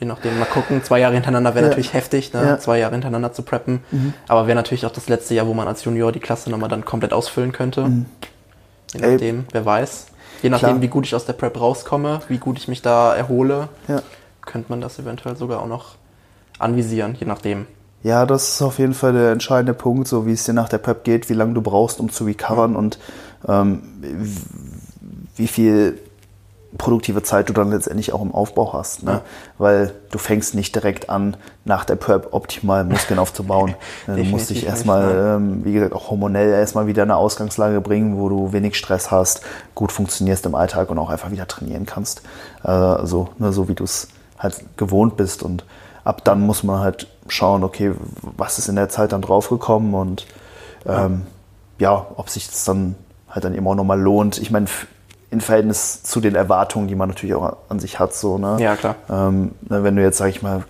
[0.00, 0.82] Je nachdem, mal gucken.
[0.82, 1.68] Zwei Jahre hintereinander wäre ja.
[1.68, 2.44] natürlich heftig, ne?
[2.44, 2.58] ja.
[2.58, 3.80] zwei Jahre hintereinander zu preppen.
[3.90, 4.12] Mhm.
[4.26, 6.84] Aber wäre natürlich auch das letzte Jahr, wo man als Junior die Klasse nochmal dann
[6.84, 7.82] komplett ausfüllen könnte.
[7.82, 8.06] Mhm.
[8.92, 9.44] Je nachdem, Ey.
[9.52, 10.06] wer weiß.
[10.42, 10.82] Je nachdem, Klar.
[10.82, 14.02] wie gut ich aus der Prep rauskomme, wie gut ich mich da erhole, ja.
[14.44, 15.94] könnte man das eventuell sogar auch noch
[16.58, 17.66] anvisieren, je nachdem.
[18.02, 20.76] Ja, das ist auf jeden Fall der entscheidende Punkt, so wie es dir nach der
[20.78, 22.98] Prep geht, wie lange du brauchst, um zu recovern und
[23.48, 23.82] ähm,
[25.36, 25.98] wie viel
[26.78, 29.02] produktive Zeit du dann letztendlich auch im Aufbau hast.
[29.02, 29.12] Ne?
[29.12, 29.20] Ja.
[29.58, 33.74] Weil du fängst nicht direkt an, nach der Prep optimal Muskeln aufzubauen.
[34.06, 38.18] du musst dich erstmal, ähm, wie gesagt, auch hormonell erstmal wieder in eine Ausgangslage bringen,
[38.18, 39.42] wo du wenig Stress hast,
[39.74, 42.22] gut funktionierst im Alltag und auch einfach wieder trainieren kannst.
[42.64, 44.08] Äh, also ne, so wie du es
[44.38, 45.42] halt gewohnt bist.
[45.42, 45.64] Und
[46.02, 47.92] ab dann muss man halt schauen, okay,
[48.36, 50.26] was ist in der Zeit dann draufgekommen und
[50.86, 51.22] ähm,
[51.78, 51.92] ja.
[51.92, 52.96] ja, ob sich das dann
[53.30, 54.38] halt dann eben auch nochmal lohnt.
[54.38, 54.66] Ich meine,
[55.34, 58.14] in Verhältnis zu den Erwartungen, die man natürlich auch an sich hat.
[58.14, 58.56] So, ne?
[58.60, 58.94] Ja, klar.
[59.10, 60.64] Ähm, ne, wenn du jetzt, sag ich mal,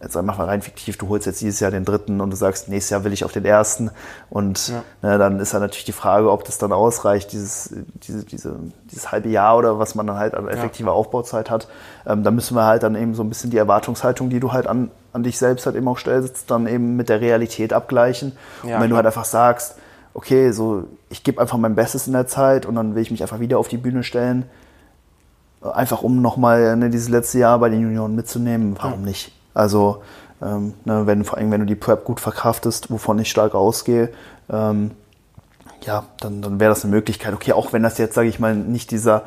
[0.00, 2.68] jetzt einfach mal rein fiktiv, du holst jetzt dieses Jahr den dritten und du sagst,
[2.68, 3.90] nächstes Jahr will ich auf den ersten.
[4.30, 4.82] Und ja.
[5.02, 7.74] ne, dann ist ja natürlich die Frage, ob das dann ausreicht, dieses,
[8.06, 8.56] diese, diese,
[8.90, 10.94] dieses halbe Jahr oder was man dann halt an effektiver ja.
[10.94, 11.68] Aufbauzeit hat.
[12.06, 14.66] Ähm, da müssen wir halt dann eben so ein bisschen die Erwartungshaltung, die du halt
[14.66, 18.32] an, an dich selbst halt eben auch stellst, dann eben mit der Realität abgleichen.
[18.62, 18.88] Ja, und wenn klar.
[18.88, 19.76] du halt einfach sagst,
[20.16, 23.22] okay, so ich gebe einfach mein Bestes in der Zeit und dann will ich mich
[23.22, 24.46] einfach wieder auf die Bühne stellen.
[25.60, 29.06] einfach um nochmal ne, dieses letzte Jahr bei den Junioren mitzunehmen, warum ja.
[29.06, 29.32] nicht?
[29.52, 30.02] Also,
[30.42, 34.10] ähm, ne, wenn, vor allem, wenn du die Prep gut verkraftest, wovon ich stark ausgehe,
[34.48, 34.92] ähm,
[35.82, 37.34] ja, dann, dann wäre das eine Möglichkeit.
[37.34, 39.24] Okay, auch wenn das jetzt, sage ich mal, nicht dieser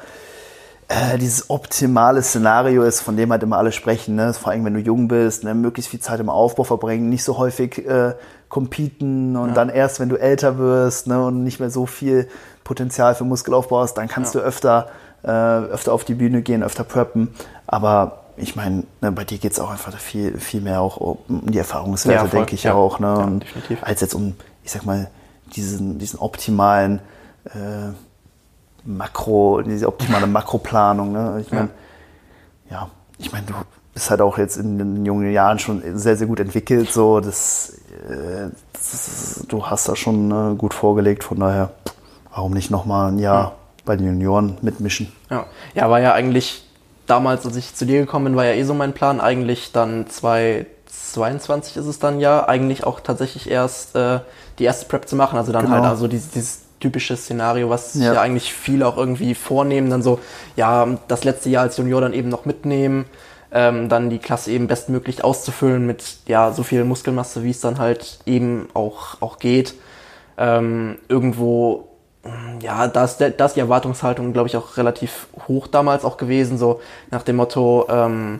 [0.87, 4.33] äh, dieses optimale Szenario ist, von dem halt immer alle sprechen, ne?
[4.33, 5.53] vor allem wenn du jung bist, ne?
[5.53, 8.15] möglichst viel Zeit im Aufbau verbringen, nicht so häufig äh,
[8.49, 9.53] competen und ja.
[9.53, 11.23] dann erst, wenn du älter wirst ne?
[11.23, 12.27] und nicht mehr so viel
[12.63, 14.41] Potenzial für Muskelaufbau hast, dann kannst ja.
[14.41, 14.89] du öfter,
[15.23, 17.29] äh, öfter auf die Bühne gehen, öfter preppen.
[17.67, 21.19] Aber ich meine, ne, bei dir geht es auch einfach viel, viel mehr auch um
[21.51, 22.73] die Erfahrungswerte, ja, denke ich ja.
[22.73, 22.99] auch.
[22.99, 23.17] Ne?
[23.17, 23.45] und
[23.81, 25.09] als jetzt um, ich sag mal,
[25.55, 26.99] diesen, diesen optimalen
[27.45, 27.93] äh,
[28.83, 31.11] Makro, diese optimale Makroplanung.
[31.11, 31.43] Ne?
[31.45, 31.69] Ich meine,
[32.69, 32.89] ja.
[33.17, 33.53] ich meine, du
[33.93, 36.91] bist halt auch jetzt in den jungen Jahren schon sehr, sehr gut entwickelt.
[36.91, 37.78] So, das
[39.47, 41.23] du hast da schon äh, gut vorgelegt.
[41.23, 41.71] Von daher,
[42.33, 43.51] warum nicht nochmal ein Jahr ja.
[43.85, 45.11] bei den Junioren mitmischen?
[45.29, 45.45] Ja.
[45.73, 46.65] ja, war ja eigentlich
[47.07, 49.19] damals, als ich zu dir gekommen bin, war ja eh so mein Plan.
[49.19, 54.19] Eigentlich dann 2022 ist es dann ja, eigentlich auch tatsächlich erst äh,
[54.59, 55.37] die erste Prep zu machen.
[55.37, 55.75] Also dann genau.
[55.75, 58.13] halt also dieses, dieses typisches Szenario, was ja.
[58.13, 60.19] ja eigentlich viele auch irgendwie vornehmen, dann so,
[60.55, 63.05] ja, das letzte Jahr als Junior dann eben noch mitnehmen,
[63.51, 67.79] ähm, dann die Klasse eben bestmöglich auszufüllen mit ja so viel Muskelmasse, wie es dann
[67.79, 69.73] halt eben auch, auch geht.
[70.37, 71.89] Ähm, irgendwo,
[72.61, 76.57] ja, da ist, da ist die Erwartungshaltung, glaube ich, auch relativ hoch damals auch gewesen,
[76.57, 76.79] so
[77.11, 78.39] nach dem Motto, ähm,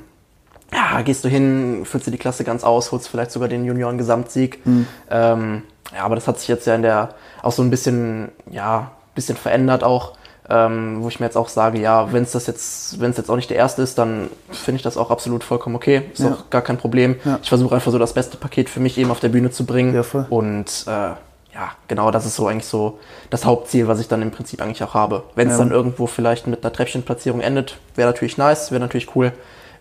[0.71, 4.65] ja, gehst du hin, füllst du die Klasse ganz aus, holst vielleicht sogar den Junioren-Gesamtsieg.
[4.65, 4.87] Mhm.
[5.09, 8.91] Ähm, ja, aber das hat sich jetzt ja in der auch so ein bisschen, ja,
[9.15, 10.13] bisschen verändert auch,
[10.49, 13.29] ähm, wo ich mir jetzt auch sage, ja, wenn es das jetzt, wenn es jetzt
[13.29, 16.31] auch nicht der erste ist, dann finde ich das auch absolut vollkommen okay, ist ja.
[16.31, 17.17] auch gar kein Problem.
[17.23, 17.39] Ja.
[17.41, 19.93] Ich versuche einfach so das beste Paket für mich eben auf der Bühne zu bringen
[19.93, 20.25] ja, voll.
[20.29, 21.11] und äh,
[21.59, 24.83] ja, genau, das ist so eigentlich so das Hauptziel, was ich dann im Prinzip eigentlich
[24.83, 25.23] auch habe.
[25.35, 29.33] Wenn es dann irgendwo vielleicht mit einer Treppchenplatzierung endet, wäre natürlich nice, wäre natürlich cool.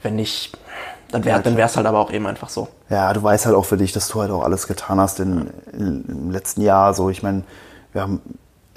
[0.02, 0.56] Wenn nicht,
[1.10, 2.68] dann wäre ja, es halt aber auch eben einfach so.
[2.88, 5.50] Ja, du weißt halt auch für dich, dass du halt auch alles getan hast in,
[5.72, 6.94] in, im letzten Jahr.
[6.94, 7.42] So, ich meine,
[7.92, 8.22] wir haben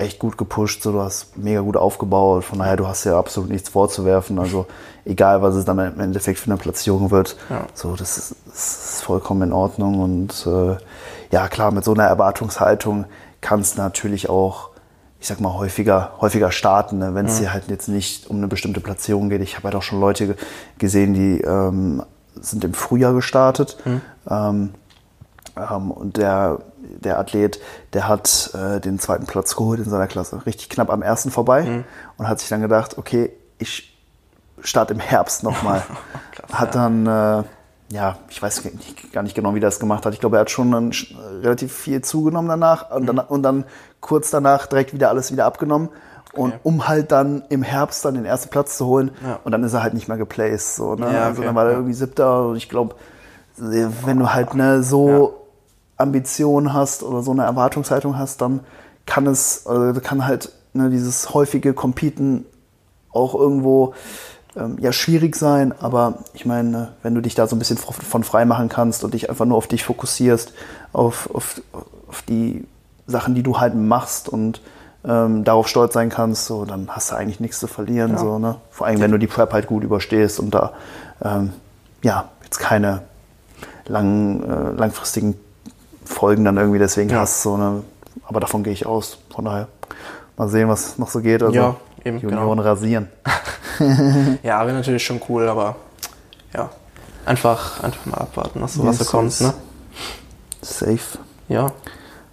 [0.02, 2.44] echt gut gepusht, so du hast mega gut aufgebaut.
[2.44, 4.40] Von daher, du hast ja absolut nichts vorzuwerfen.
[4.40, 4.68] Also
[5.06, 7.66] egal, was es dann im Endeffekt für eine Platzierung wird, ja.
[7.74, 10.00] so das ist, das ist, vollkommen in Ordnung.
[10.02, 10.78] Und äh,
[11.32, 13.06] ja, klar, mit so einer Erwartungshaltung
[13.40, 14.72] kannst du natürlich auch
[15.22, 17.14] ich sag mal, häufiger, häufiger starten, ne?
[17.14, 17.44] wenn es mhm.
[17.44, 19.44] dir halt jetzt nicht um eine bestimmte Platzierung geht.
[19.44, 20.36] Ich habe halt auch schon Leute
[20.80, 22.02] gesehen, die ähm,
[22.40, 23.78] sind im Frühjahr gestartet.
[23.86, 24.02] Mhm.
[24.28, 24.70] Ähm,
[25.56, 26.60] ähm, und der,
[27.00, 27.60] der Athlet,
[27.94, 30.46] der hat äh, den zweiten Platz geholt in seiner Klasse.
[30.46, 31.84] Richtig knapp am ersten vorbei mhm.
[32.18, 33.98] und hat sich dann gedacht, okay, ich
[34.62, 35.84] starte im Herbst nochmal.
[36.52, 37.44] hat dann, äh,
[37.90, 38.64] ja, ich weiß
[39.12, 40.14] gar nicht genau, wie er das gemacht hat.
[40.14, 40.92] Ich glaube, er hat schon dann
[41.42, 43.22] relativ viel zugenommen danach und, dann, mhm.
[43.28, 43.66] und dann
[44.00, 45.90] kurz danach direkt wieder alles wieder abgenommen.
[46.34, 46.60] Und okay.
[46.64, 49.12] um halt dann im Herbst dann den ersten Platz zu holen.
[49.22, 49.40] Ja.
[49.44, 50.76] Und dann ist er halt nicht mehr geplaced.
[50.76, 51.14] So, ne?
[51.14, 52.48] Ja, also dann war er irgendwie siebter.
[52.48, 52.96] Und ich glaube,
[53.58, 55.41] wenn du halt ne, so
[56.02, 56.04] ja.
[56.04, 58.62] Ambitionen hast oder so eine Erwartungshaltung hast, dann
[59.06, 62.46] kann es, also kann halt ne, dieses häufige Competen
[63.12, 63.94] auch irgendwo
[64.56, 65.74] ähm, ja schwierig sein.
[65.80, 69.14] Aber ich meine, wenn du dich da so ein bisschen von frei machen kannst und
[69.14, 70.54] dich einfach nur auf dich fokussierst,
[70.94, 71.62] auf, auf,
[72.08, 72.66] auf die
[73.08, 74.62] Sachen, die du halt machst und
[75.04, 78.12] ähm, darauf stolz sein kannst, so, dann hast du eigentlich nichts zu verlieren.
[78.12, 78.18] Ja.
[78.20, 78.58] So, ne?
[78.70, 80.74] Vor allem, wenn du die Prep halt gut überstehst und da
[81.24, 81.54] ähm,
[82.04, 83.04] ja, jetzt keine
[83.88, 85.36] lang, äh, langfristigen
[86.12, 87.20] Folgen dann irgendwie deswegen ja.
[87.20, 87.42] hast.
[87.42, 87.84] So, ne?
[88.24, 89.18] Aber davon gehe ich aus.
[89.34, 89.68] Von daher
[90.38, 91.44] mal sehen, was noch so geht.
[91.44, 92.62] Also ja, eben, Junioren genau.
[92.62, 93.10] rasieren.
[94.44, 95.76] ja, wäre natürlich schon cool, aber
[96.54, 96.70] ja,
[97.26, 99.40] einfach, einfach mal abwarten, was so, was so kommt.
[99.42, 99.54] Ne?
[100.62, 101.00] Safe.
[101.48, 101.72] Ja.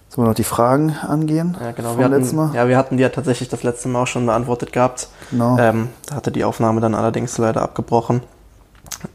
[0.09, 1.55] Sollen wir noch die Fragen angehen?
[1.59, 1.97] Ja, genau.
[1.97, 2.55] Wir hatten, Mal?
[2.55, 5.07] Ja, wir hatten die ja tatsächlich das letzte Mal auch schon beantwortet gehabt.
[5.29, 5.57] Genau.
[5.59, 8.23] Ähm, da hatte die Aufnahme dann allerdings leider abgebrochen.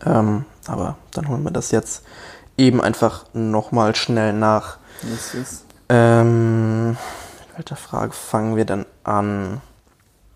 [0.07, 2.05] Ähm, aber dann holen wir das jetzt
[2.57, 4.79] eben einfach nochmal schnell nach.
[5.03, 5.65] Yes, yes.
[5.89, 6.99] Ähm, mit
[7.57, 9.61] welcher Frage fangen wir denn an?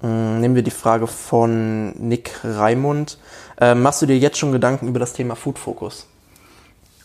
[0.00, 3.18] Hm, nehmen wir die Frage von Nick Raimund.
[3.60, 6.06] Ähm, machst du dir jetzt schon Gedanken über das Thema Food Focus?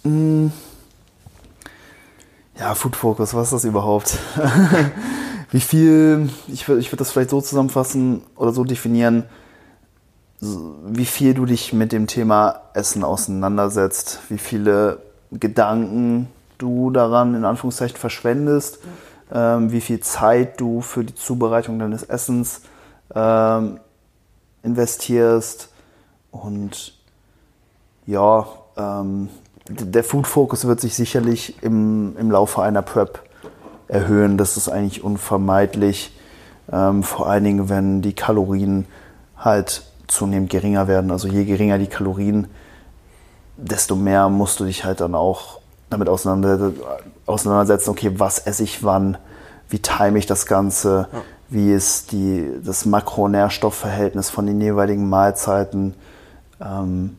[0.04, 0.48] Mm.
[2.60, 4.18] Ja, Food Focus, was ist das überhaupt?
[5.52, 9.24] Wie viel, ich würde ich würd das vielleicht so zusammenfassen oder so definieren,
[10.86, 15.00] wie viel du dich mit dem Thema Essen auseinandersetzt, wie viele
[15.32, 16.28] Gedanken
[16.58, 18.80] du daran in Anführungszeichen verschwendest,
[19.32, 22.62] ähm, wie viel Zeit du für die Zubereitung deines Essens
[23.16, 23.80] ähm,
[24.64, 25.70] investierst
[26.32, 26.94] und
[28.06, 28.46] ja,
[28.78, 29.30] ähm,
[29.70, 33.24] der Food Focus wird sich sicherlich im, im Laufe einer Prep
[33.88, 34.38] erhöhen.
[34.38, 36.18] Das ist eigentlich unvermeidlich.
[36.72, 38.86] Ähm, vor allen Dingen, wenn die Kalorien
[39.38, 41.12] halt zunehmend geringer werden.
[41.12, 42.48] Also je geringer die Kalorien,
[43.58, 49.18] desto mehr musst du dich halt dann auch damit auseinandersetzen, okay, was esse ich wann,
[49.70, 51.22] wie time ich das Ganze, ja.
[51.50, 55.94] wie ist die, das Makronährstoffverhältnis von den jeweiligen Mahlzeiten,
[56.60, 57.18] ähm,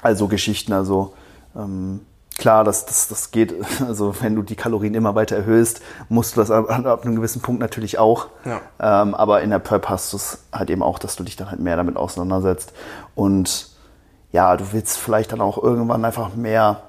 [0.00, 1.12] also Geschichten, also
[1.56, 2.00] ähm,
[2.42, 3.54] klar, das, das, das geht,
[3.86, 7.40] also wenn du die Kalorien immer weiter erhöhst, musst du das ab, ab einem gewissen
[7.40, 8.26] Punkt natürlich auch.
[8.44, 8.60] Ja.
[8.80, 11.50] Ähm, aber in der Prep hast du es halt eben auch, dass du dich dann
[11.50, 12.72] halt mehr damit auseinandersetzt.
[13.14, 13.70] Und
[14.32, 16.82] ja, du willst vielleicht dann auch irgendwann einfach mehr,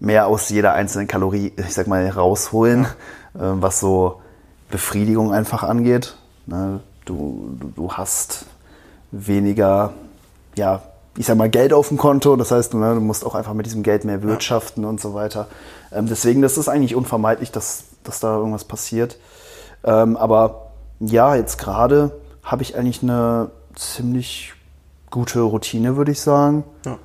[0.00, 2.88] mehr aus jeder einzelnen Kalorie, ich sag mal, rausholen,
[3.34, 3.52] ja.
[3.52, 4.20] äh, was so
[4.68, 6.16] Befriedigung einfach angeht.
[6.46, 6.80] Ne?
[7.04, 8.46] Du, du, du hast
[9.12, 9.92] weniger,
[10.56, 10.82] ja,
[11.16, 12.36] ich sag mal, Geld auf dem Konto.
[12.36, 14.88] Das heißt, ne, du musst auch einfach mit diesem Geld mehr wirtschaften ja.
[14.88, 15.46] und so weiter.
[15.92, 19.18] Ähm, deswegen, das ist eigentlich unvermeidlich, dass, dass da irgendwas passiert.
[19.84, 24.54] Ähm, aber ja, jetzt gerade habe ich eigentlich eine ziemlich
[25.10, 26.64] gute Routine, würde ich sagen.
[26.84, 26.98] Ja.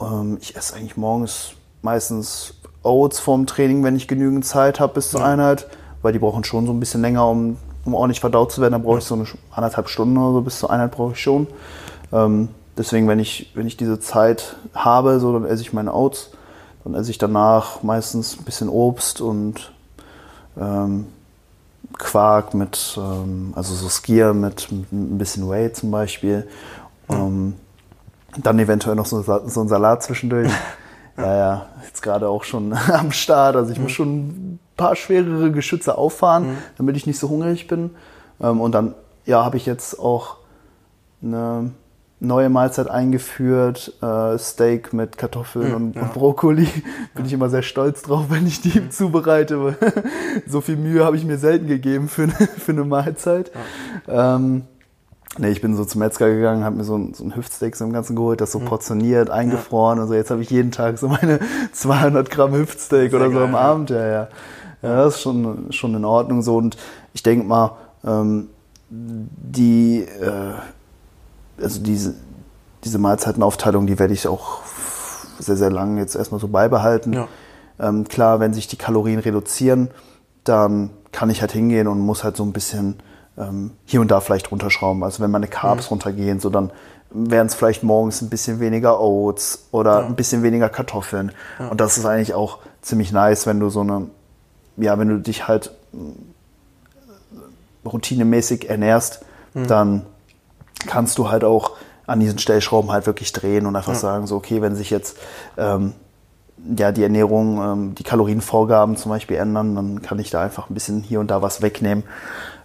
[0.00, 5.10] Ähm, ich esse eigentlich morgens meistens Oats vorm Training, wenn ich genügend Zeit habe bis
[5.10, 5.26] zur ja.
[5.26, 5.68] Einheit,
[6.02, 8.72] weil die brauchen schon so ein bisschen länger, um, um ordentlich verdaut zu werden.
[8.72, 11.48] Da brauche ich so eine anderthalb Stunden oder so bis zur Einheit brauche ich schon.
[12.12, 16.30] Ähm, Deswegen, wenn ich, wenn ich diese Zeit habe, so, dann esse ich meine Oats.
[16.84, 19.72] Dann esse ich danach meistens ein bisschen Obst und
[20.58, 21.06] ähm,
[21.98, 26.46] Quark mit, ähm, also so Skier mit, mit, ein bisschen Whey zum Beispiel.
[27.08, 27.54] Ähm,
[28.36, 30.50] dann eventuell noch so, so ein Salat zwischendurch.
[31.16, 33.56] ja, ja, jetzt gerade auch schon am Start.
[33.56, 33.94] Also ich muss mhm.
[33.94, 36.58] schon ein paar schwerere Geschütze auffahren, mhm.
[36.76, 37.90] damit ich nicht so hungrig bin.
[38.40, 40.36] Ähm, und dann, ja, habe ich jetzt auch
[41.22, 41.70] eine
[42.18, 46.02] neue Mahlzeit eingeführt, äh, Steak mit Kartoffeln mhm, und, ja.
[46.02, 46.68] und, Brokkoli.
[47.14, 48.90] Bin ich immer sehr stolz drauf, wenn ich die mhm.
[48.90, 49.76] zubereite.
[50.46, 53.50] so viel Mühe habe ich mir selten gegeben für, für eine Mahlzeit.
[54.06, 54.36] Ja.
[54.36, 54.62] Ähm,
[55.36, 57.84] nee, ich bin so zum Metzger gegangen, habe mir so ein, so ein Hüftsteak so
[57.84, 58.64] im Ganzen geholt, das so mhm.
[58.64, 59.98] portioniert, eingefroren.
[59.98, 61.38] Also jetzt habe ich jeden Tag so meine
[61.72, 63.58] 200 Gramm Hüftsteak oder so geil, am ja.
[63.58, 63.90] Abend.
[63.90, 64.28] Ja, ja.
[64.82, 66.56] Ja, das ist schon, schon in Ordnung so.
[66.56, 66.76] Und
[67.12, 68.48] ich denke mal, ähm,
[68.88, 70.52] die äh,
[71.60, 72.14] also diese,
[72.84, 74.60] diese Mahlzeitenaufteilung, die werde ich auch
[75.38, 77.12] sehr, sehr lange jetzt erstmal so beibehalten.
[77.12, 77.28] Ja.
[77.78, 79.90] Ähm, klar, wenn sich die Kalorien reduzieren,
[80.44, 82.96] dann kann ich halt hingehen und muss halt so ein bisschen
[83.36, 85.02] ähm, hier und da vielleicht runterschrauben.
[85.02, 85.94] Also wenn meine Carbs mhm.
[85.94, 86.70] runtergehen, so dann
[87.10, 90.06] wären es vielleicht morgens ein bisschen weniger Oats oder ja.
[90.06, 91.32] ein bisschen weniger Kartoffeln.
[91.58, 91.68] Ja.
[91.68, 94.08] Und das ist eigentlich auch ziemlich nice, wenn du so eine,
[94.76, 95.96] ja, wenn du dich halt äh,
[97.88, 99.66] routinemäßig ernährst, mhm.
[99.66, 100.06] dann
[100.86, 101.72] kannst du halt auch
[102.06, 103.98] an diesen Stellschrauben halt wirklich drehen und einfach ja.
[103.98, 105.16] sagen, so, okay, wenn sich jetzt
[105.56, 105.94] ähm,
[106.76, 110.74] ja, die Ernährung, ähm, die Kalorienvorgaben zum Beispiel ändern, dann kann ich da einfach ein
[110.74, 112.04] bisschen hier und da was wegnehmen.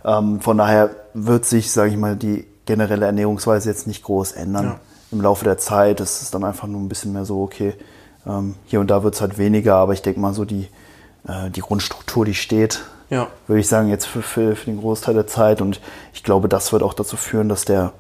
[0.06, 4.66] Ähm, von daher wird sich, sage ich mal, die generelle Ernährungsweise jetzt nicht groß ändern
[4.66, 4.80] ja.
[5.12, 6.00] im Laufe der Zeit.
[6.00, 7.74] Es ist dann einfach nur ein bisschen mehr so, okay,
[8.26, 10.68] ähm, hier und da wird es halt weniger, aber ich denke mal so, die,
[11.28, 13.28] äh, die Grundstruktur, die steht, ja.
[13.46, 15.62] würde ich sagen, jetzt für, für, für den Großteil der Zeit.
[15.62, 15.80] Und
[16.14, 17.92] ich glaube, das wird auch dazu führen, dass der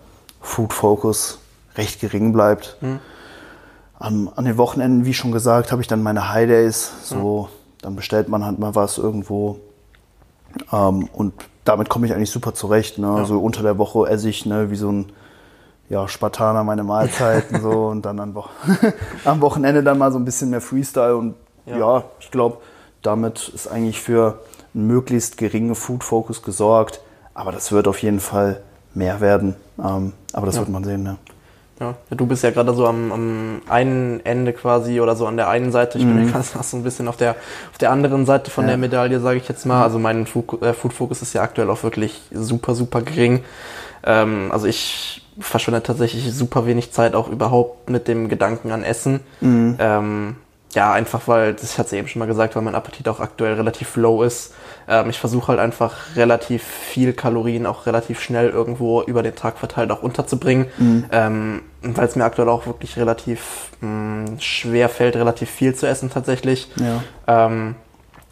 [0.41, 1.37] Food Focus
[1.75, 2.77] recht gering bleibt.
[2.81, 2.99] Mhm.
[3.99, 6.91] An, an, den Wochenenden, wie schon gesagt, habe ich dann meine High Days.
[7.03, 7.81] So, mhm.
[7.83, 9.59] dann bestellt man halt mal was irgendwo.
[10.71, 11.33] Ähm, und
[11.65, 12.97] damit komme ich eigentlich super zurecht.
[12.97, 13.17] Ne?
[13.17, 13.25] Ja.
[13.25, 15.11] So unter der Woche esse ich ne, wie so ein
[15.89, 18.45] ja, Spartaner meine Mahlzeiten so und dann am, Wo
[19.25, 22.57] am Wochenende dann mal so ein bisschen mehr Freestyle und ja, ja ich glaube,
[23.01, 24.39] damit ist eigentlich für
[24.73, 27.01] möglichst geringen Food Focus gesorgt.
[27.33, 28.61] Aber das wird auf jeden Fall
[28.93, 29.55] mehr werden.
[29.79, 30.61] Ähm, aber das ja.
[30.61, 31.17] wird man sehen, ne?
[31.79, 31.95] Ja.
[32.11, 35.71] du bist ja gerade so am, am einen Ende quasi oder so an der einen
[35.71, 35.97] Seite.
[35.97, 36.15] Ich mhm.
[36.15, 37.31] bin ja gerade so ein bisschen auf der,
[37.71, 38.69] auf der anderen Seite von ja.
[38.69, 39.81] der Medaille, sage ich jetzt mal.
[39.81, 43.43] Also mein Food, äh, Food Focus ist ja aktuell auch wirklich super, super gering.
[44.03, 49.21] Ähm, also ich verschwende tatsächlich super wenig Zeit auch überhaupt mit dem Gedanken an Essen.
[49.39, 49.77] Mhm.
[49.79, 50.35] Ähm,
[50.73, 53.55] ja, einfach weil, das hat sie eben schon mal gesagt, weil mein Appetit auch aktuell
[53.55, 54.53] relativ low ist.
[54.87, 59.57] Ähm, ich versuche halt einfach relativ viel Kalorien auch relativ schnell irgendwo über den Tag
[59.57, 61.05] verteilt auch unterzubringen, mhm.
[61.11, 65.87] ähm, weil es mir aktuell auch wirklich relativ mh, mm, schwer fällt, relativ viel zu
[65.87, 66.69] essen tatsächlich.
[66.77, 67.45] Ja.
[67.45, 67.75] Ähm,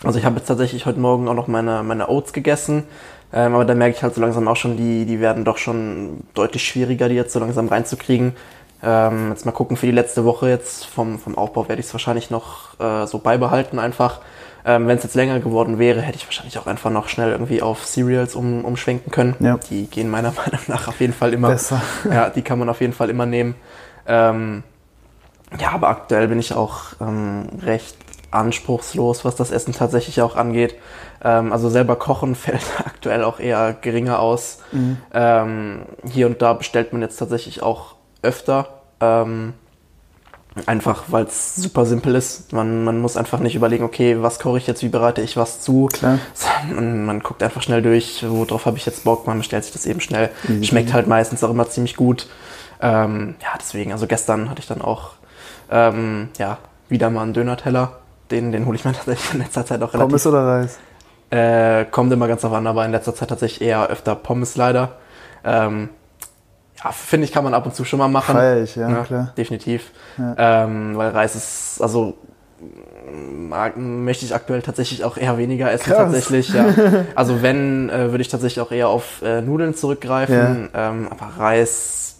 [0.04, 2.86] also ich habe jetzt tatsächlich heute Morgen auch noch meine, meine Oats gegessen.
[3.32, 6.22] Ähm, aber da merke ich halt so langsam auch schon, die, die werden doch schon
[6.34, 8.36] deutlich schwieriger, die jetzt so langsam reinzukriegen.
[8.82, 11.94] Ähm, jetzt mal gucken für die letzte Woche jetzt vom, vom Aufbau werde ich es
[11.94, 14.22] wahrscheinlich noch äh, so beibehalten einfach.
[14.65, 17.62] Ähm, Wenn es jetzt länger geworden wäre, hätte ich wahrscheinlich auch einfach noch schnell irgendwie
[17.62, 19.36] auf Cereals um, umschwenken können.
[19.39, 19.58] Ja.
[19.69, 21.50] Die gehen meiner Meinung nach auf jeden Fall immer.
[21.50, 21.82] Besser.
[22.12, 23.56] Ja, die kann man auf jeden Fall immer nehmen.
[24.08, 24.63] Ähm,
[25.60, 27.95] ja, aber aktuell bin ich auch ähm, recht
[28.32, 30.76] anspruchslos, was das Essen tatsächlich auch angeht.
[31.24, 34.60] Ähm, also selber kochen fällt aktuell auch eher geringer aus.
[34.72, 34.98] Mhm.
[35.13, 38.82] Ähm, hier und da bestellt man jetzt tatsächlich auch öfter.
[39.00, 39.54] Ähm,
[40.65, 42.54] einfach weil es super simpel ist.
[42.54, 45.62] Man, man muss einfach nicht überlegen, okay, was koche ich jetzt, wie bereite ich was
[45.62, 45.88] zu.
[45.91, 46.19] Klar.
[46.74, 49.86] Man, man guckt einfach schnell durch, worauf habe ich jetzt Bock, man bestellt sich das
[49.86, 50.30] eben schnell.
[50.48, 50.63] Mhm.
[50.63, 52.28] Schmeckt halt meistens auch immer ziemlich gut.
[52.82, 55.12] Ähm, ja, deswegen, also gestern hatte ich dann auch
[55.72, 56.58] ähm, ja,
[56.89, 58.00] wieder mal einen Döner-Teller.
[58.30, 60.10] Den, den hole ich mir tatsächlich in letzter Zeit auch relativ.
[60.10, 60.80] Pommes oder Reis?
[61.30, 64.98] Äh, kommt immer ganz auf an, aber in letzter Zeit tatsächlich eher öfter Pommes leider.
[65.43, 65.89] Ähm,
[66.84, 68.36] ja, finde ich, kann man ab und zu schon mal machen.
[68.36, 69.34] Feier ich, ja, ja klar.
[69.38, 69.92] Definitiv.
[70.18, 70.63] Ja.
[70.63, 72.18] Ähm, weil Reis ist, also
[73.12, 75.98] mag, möchte ich aktuell tatsächlich auch eher weniger essen, Krass.
[75.98, 76.65] tatsächlich, ja.
[77.15, 80.70] Also wenn, äh, würde ich tatsächlich auch eher auf äh, Nudeln zurückgreifen.
[80.74, 80.89] Ja.
[80.89, 82.18] Ähm, aber Reis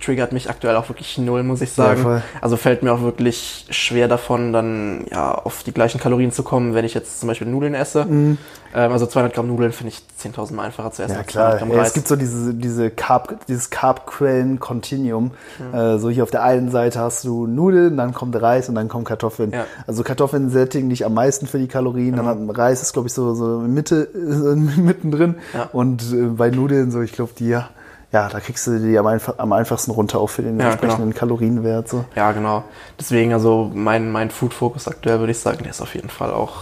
[0.00, 2.02] triggert mich aktuell auch wirklich null, muss ich sagen.
[2.04, 6.42] Ja, also fällt mir auch wirklich schwer davon, dann ja auf die gleichen Kalorien zu
[6.42, 8.04] kommen, wenn ich jetzt zum Beispiel Nudeln esse.
[8.04, 8.38] Mhm.
[8.74, 11.14] Ähm, also 200 Gramm Nudeln finde ich 10.000 Mal einfacher zu essen.
[11.14, 15.30] Ja klar, ja, es gibt so diese, diese Carb, dieses Carb-Quellen-Continuum.
[15.58, 15.78] Mhm.
[15.78, 18.88] Äh, so hier auf der einen Seite hast du Nudeln, dann kommt Reis und dann
[18.88, 19.52] kommen Kartoffeln.
[19.52, 19.66] Ja.
[19.86, 22.16] Also Kartoffeln sättigen dich am meisten für die Kalorien, mhm.
[22.16, 25.36] dann hat Reis ist glaube ich so, so Mitte, äh, mittendrin
[25.72, 27.68] und äh, bei Nudeln so, ich glaube die ja
[28.14, 31.10] ja, da kriegst du die am, einfach, am einfachsten runter auch für den ja, entsprechenden
[31.10, 31.18] genau.
[31.18, 31.88] Kalorienwert.
[31.88, 32.04] So.
[32.14, 32.62] Ja, genau.
[32.98, 36.52] Deswegen, also mein, mein Food-Focus aktuell würde ich sagen, der ist auf jeden Fall auch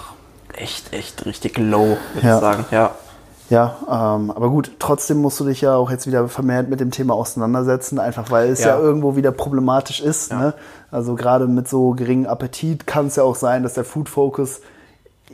[0.54, 2.34] echt, echt richtig low, würde ja.
[2.36, 2.64] ich sagen.
[2.70, 2.90] Ja.
[3.50, 6.90] Ja, ähm, aber gut, trotzdem musst du dich ja auch jetzt wieder vermehrt mit dem
[6.90, 10.32] Thema auseinandersetzen, einfach weil es ja, ja irgendwo wieder problematisch ist.
[10.32, 10.54] Ne?
[10.90, 14.62] Also gerade mit so geringem Appetit kann es ja auch sein, dass der Food Focus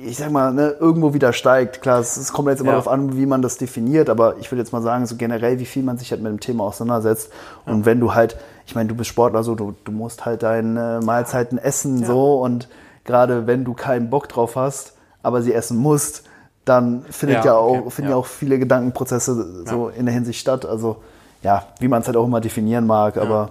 [0.05, 1.83] ich sag mal, ne, irgendwo wieder steigt.
[1.83, 2.77] Klar, es, es kommt jetzt immer ja.
[2.77, 5.65] darauf an, wie man das definiert, aber ich würde jetzt mal sagen, so generell, wie
[5.65, 7.31] viel man sich halt mit dem Thema auseinandersetzt.
[7.67, 7.73] Ja.
[7.73, 11.01] Und wenn du halt, ich meine, du bist Sportler, so, du, du musst halt deine
[11.03, 12.07] Mahlzeiten essen, ja.
[12.07, 12.69] so, und
[13.05, 16.25] gerade wenn du keinen Bock drauf hast, aber sie essen musst,
[16.65, 17.91] dann findet ja, auch, okay.
[17.91, 18.17] finden ja.
[18.17, 20.67] auch viele Gedankenprozesse so in der Hinsicht statt.
[20.67, 20.97] Also,
[21.43, 23.51] ja, wie man es halt auch immer definieren mag, aber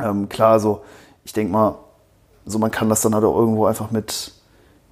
[0.00, 0.80] ähm, klar, so,
[1.24, 1.74] ich denke mal,
[2.46, 4.32] so man kann das dann halt auch irgendwo einfach mit,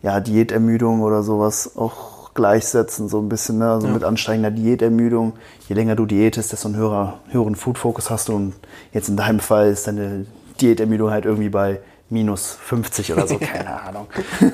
[0.03, 3.73] ja, Diätermüdung oder sowas auch gleichsetzen, so ein bisschen, ne?
[3.73, 3.93] also ja.
[3.93, 5.33] mit ansteigender Diätermüdung.
[5.69, 8.37] Je länger du diätest, desto einen höher, höheren Food-Fokus hast du.
[8.37, 8.55] Und
[8.93, 10.25] jetzt in deinem Fall ist deine
[10.61, 11.81] Diätermüdung halt irgendwie bei
[12.11, 14.07] minus 50 oder so, keine Ahnung.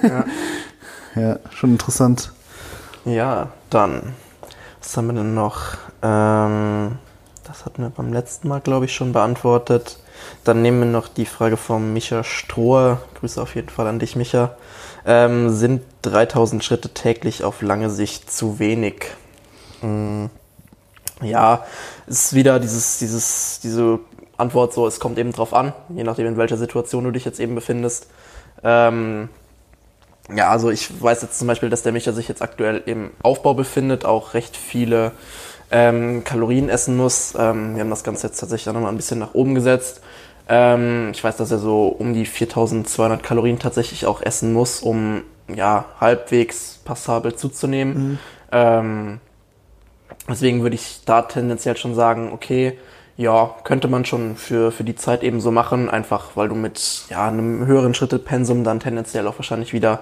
[0.03, 0.25] Ja.
[1.15, 2.33] ja, schon interessant.
[3.05, 4.15] Ja, dann,
[4.81, 5.77] was haben wir denn noch?
[6.03, 6.93] Ähm,
[7.45, 9.99] das hatten wir beim letzten Mal, glaube ich, schon beantwortet.
[10.45, 12.99] Dann nehmen wir noch die Frage von Micha Strohe.
[13.21, 14.57] Grüße auf jeden Fall an dich, Micha
[15.07, 19.07] ähm, sind 3000 Schritte täglich auf lange Sicht zu wenig.
[19.83, 20.31] Mhm.
[21.23, 21.65] Ja,
[22.07, 24.01] ist wieder dieses, dieses, diese
[24.37, 27.41] Antwort so, es kommt eben drauf an, je nachdem in welcher Situation du dich jetzt
[27.41, 28.09] eben befindest.
[28.63, 29.29] Ähm,
[30.35, 33.55] ja, also ich weiß jetzt zum Beispiel, dass der Micha sich jetzt aktuell im Aufbau
[33.55, 35.13] befindet, auch recht viele
[35.71, 37.35] ähm, Kalorien essen muss.
[37.39, 40.01] Ähm, wir haben das Ganze jetzt tatsächlich auch nochmal ein bisschen nach oben gesetzt.
[40.49, 45.23] Ähm, ich weiß, dass er so um die 4200 Kalorien tatsächlich auch essen muss, um
[45.55, 47.95] ja halbwegs passabel zuzunehmen.
[47.95, 48.19] Mhm.
[48.53, 49.21] Ähm,
[50.29, 52.79] deswegen würde ich da tendenziell schon sagen, okay,
[53.17, 57.05] ja, könnte man schon für, für die Zeit eben so machen, einfach weil du mit
[57.11, 60.01] ja, einem höheren Schrittepensum dann tendenziell auch wahrscheinlich wieder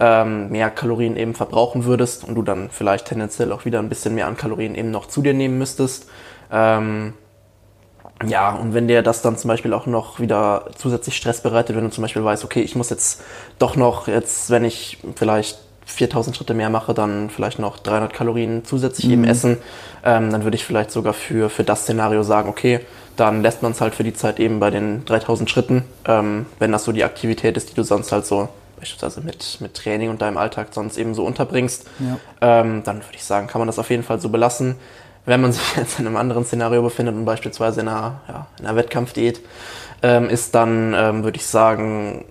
[0.00, 4.14] ähm, mehr Kalorien eben verbrauchen würdest und du dann vielleicht tendenziell auch wieder ein bisschen
[4.14, 6.08] mehr an Kalorien eben noch zu dir nehmen müsstest.
[6.50, 7.14] Ähm,
[8.26, 11.84] ja, und wenn dir das dann zum Beispiel auch noch wieder zusätzlich Stress bereitet, wenn
[11.84, 13.22] du zum Beispiel weißt, okay, ich muss jetzt
[13.58, 18.64] doch noch, jetzt, wenn ich vielleicht 4000 Schritte mehr mache, dann vielleicht noch 300 Kalorien
[18.64, 19.12] zusätzlich mhm.
[19.12, 19.58] eben essen,
[20.04, 22.80] ähm, dann würde ich vielleicht sogar für, für das Szenario sagen, okay,
[23.16, 26.72] dann lässt man es halt für die Zeit eben bei den 3000 Schritten, ähm, wenn
[26.72, 30.22] das so die Aktivität ist, die du sonst halt so beispielsweise mit, mit Training und
[30.22, 32.18] deinem Alltag sonst eben so unterbringst, ja.
[32.40, 34.76] ähm, dann würde ich sagen, kann man das auf jeden Fall so belassen.
[35.26, 38.66] Wenn man sich jetzt in einem anderen Szenario befindet und beispielsweise in einer, ja, in
[38.66, 39.40] einer Wettkampfdiät
[40.02, 42.24] ähm, ist, dann ähm, würde ich sagen,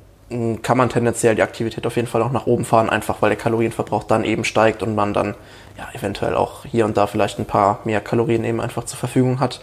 [0.61, 3.37] kann man tendenziell die Aktivität auf jeden Fall auch nach oben fahren, einfach weil der
[3.37, 5.35] Kalorienverbrauch dann eben steigt und man dann
[5.77, 9.39] ja, eventuell auch hier und da vielleicht ein paar mehr Kalorien eben einfach zur Verfügung
[9.39, 9.61] hat,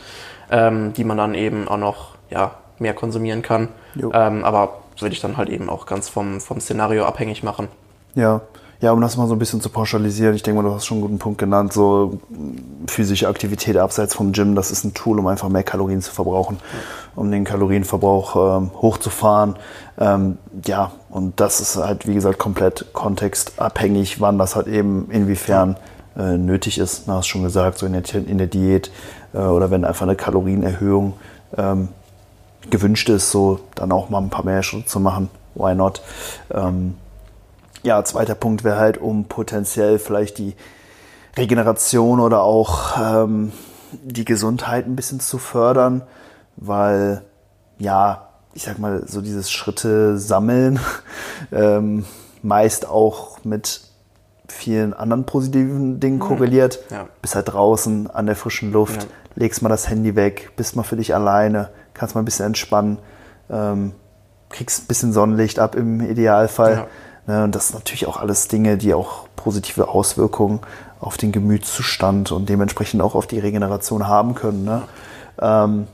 [0.51, 3.68] ähm, die man dann eben auch noch ja, mehr konsumieren kann.
[4.14, 7.68] Ähm, aber würde ich dann halt eben auch ganz vom, vom Szenario abhängig machen.
[8.14, 8.41] Ja,
[8.81, 10.99] ja, um das mal so ein bisschen zu pauschalisieren, ich denke mal, du hast schon
[10.99, 12.18] einen guten Punkt genannt, so
[12.87, 16.59] physische Aktivität abseits vom Gym, das ist ein Tool, um einfach mehr Kalorien zu verbrauchen,
[17.14, 19.57] um den Kalorienverbrauch ähm, hochzufahren.
[19.99, 25.77] Ähm, ja, und das ist halt, wie gesagt, komplett kontextabhängig, wann das halt eben inwiefern
[26.16, 27.07] äh, nötig ist.
[27.09, 28.91] Du hast schon gesagt, so in der, in der Diät
[29.33, 31.14] äh, oder wenn einfach eine Kalorienerhöhung
[31.57, 31.89] ähm,
[32.70, 35.31] gewünscht ist, so dann auch mal ein paar mehr Schritte zu machen.
[35.55, 36.03] Why not?
[36.53, 36.95] Ähm,
[37.85, 40.55] ja, zweiter Punkt wäre halt, um potenziell vielleicht die
[41.37, 43.53] Regeneration oder auch ähm,
[44.03, 46.03] die Gesundheit ein bisschen zu fördern,
[46.57, 47.22] weil
[47.78, 50.80] ja, ich sag mal, so dieses Schritte sammeln
[51.53, 52.05] ähm,
[52.43, 53.80] meist auch mit
[54.49, 56.20] vielen anderen positiven Dingen mhm.
[56.20, 56.78] korreliert.
[56.91, 57.09] Ja.
[57.20, 59.09] Bist halt draußen an der frischen Luft, ja.
[59.35, 62.99] legst mal das Handy weg, bist mal für dich alleine, kannst mal ein bisschen entspannen,
[63.51, 63.93] ähm,
[64.51, 66.72] kriegst ein bisschen Sonnenlicht ab im Idealfall.
[66.72, 66.87] Ja.
[67.27, 70.61] Ne, und das sind natürlich auch alles Dinge, die auch positive Auswirkungen
[71.01, 74.64] auf den Gemütszustand und dementsprechend auch auf die Regeneration haben können.
[74.64, 74.83] Ne?
[75.41, 75.87] Ähm,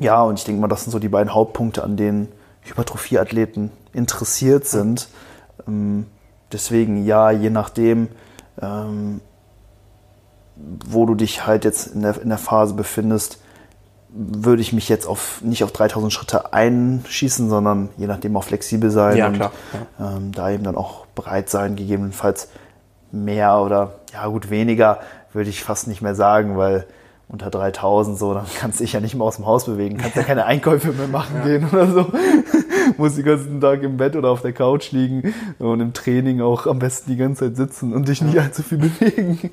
[0.00, 2.28] ja, und ich denke mal, das sind so die beiden Hauptpunkte, an denen
[2.62, 5.08] Hypertrophieathleten interessiert sind.
[5.66, 6.06] Ähm,
[6.52, 8.08] deswegen ja, je nachdem,
[8.60, 9.20] ähm,
[10.56, 13.38] wo du dich halt jetzt in der, in der Phase befindest,
[14.16, 18.90] würde ich mich jetzt auf, nicht auf 3000 Schritte einschießen, sondern je nachdem auch flexibel
[18.90, 19.50] sein ja, und ja.
[19.98, 22.48] Ähm, da eben dann auch bereit sein, gegebenenfalls
[23.10, 25.00] mehr oder ja gut weniger
[25.32, 26.86] würde ich fast nicht mehr sagen, weil
[27.28, 30.16] unter 3000 so, dann kannst du dich ja nicht mehr aus dem Haus bewegen, kannst
[30.16, 31.44] ja keine Einkäufe mehr machen ja.
[31.44, 32.12] gehen oder so.
[32.98, 36.66] Muss den ganzen Tag im Bett oder auf der Couch liegen und im Training auch
[36.66, 39.50] am besten die ganze Zeit sitzen und dich nicht allzu viel bewegen.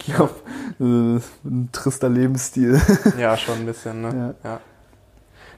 [0.00, 0.34] ich glaube,
[0.78, 2.80] ein trister Lebensstil.
[3.18, 4.34] Ja, schon ein bisschen, ne?
[4.44, 4.50] Ja.
[4.50, 4.60] ja.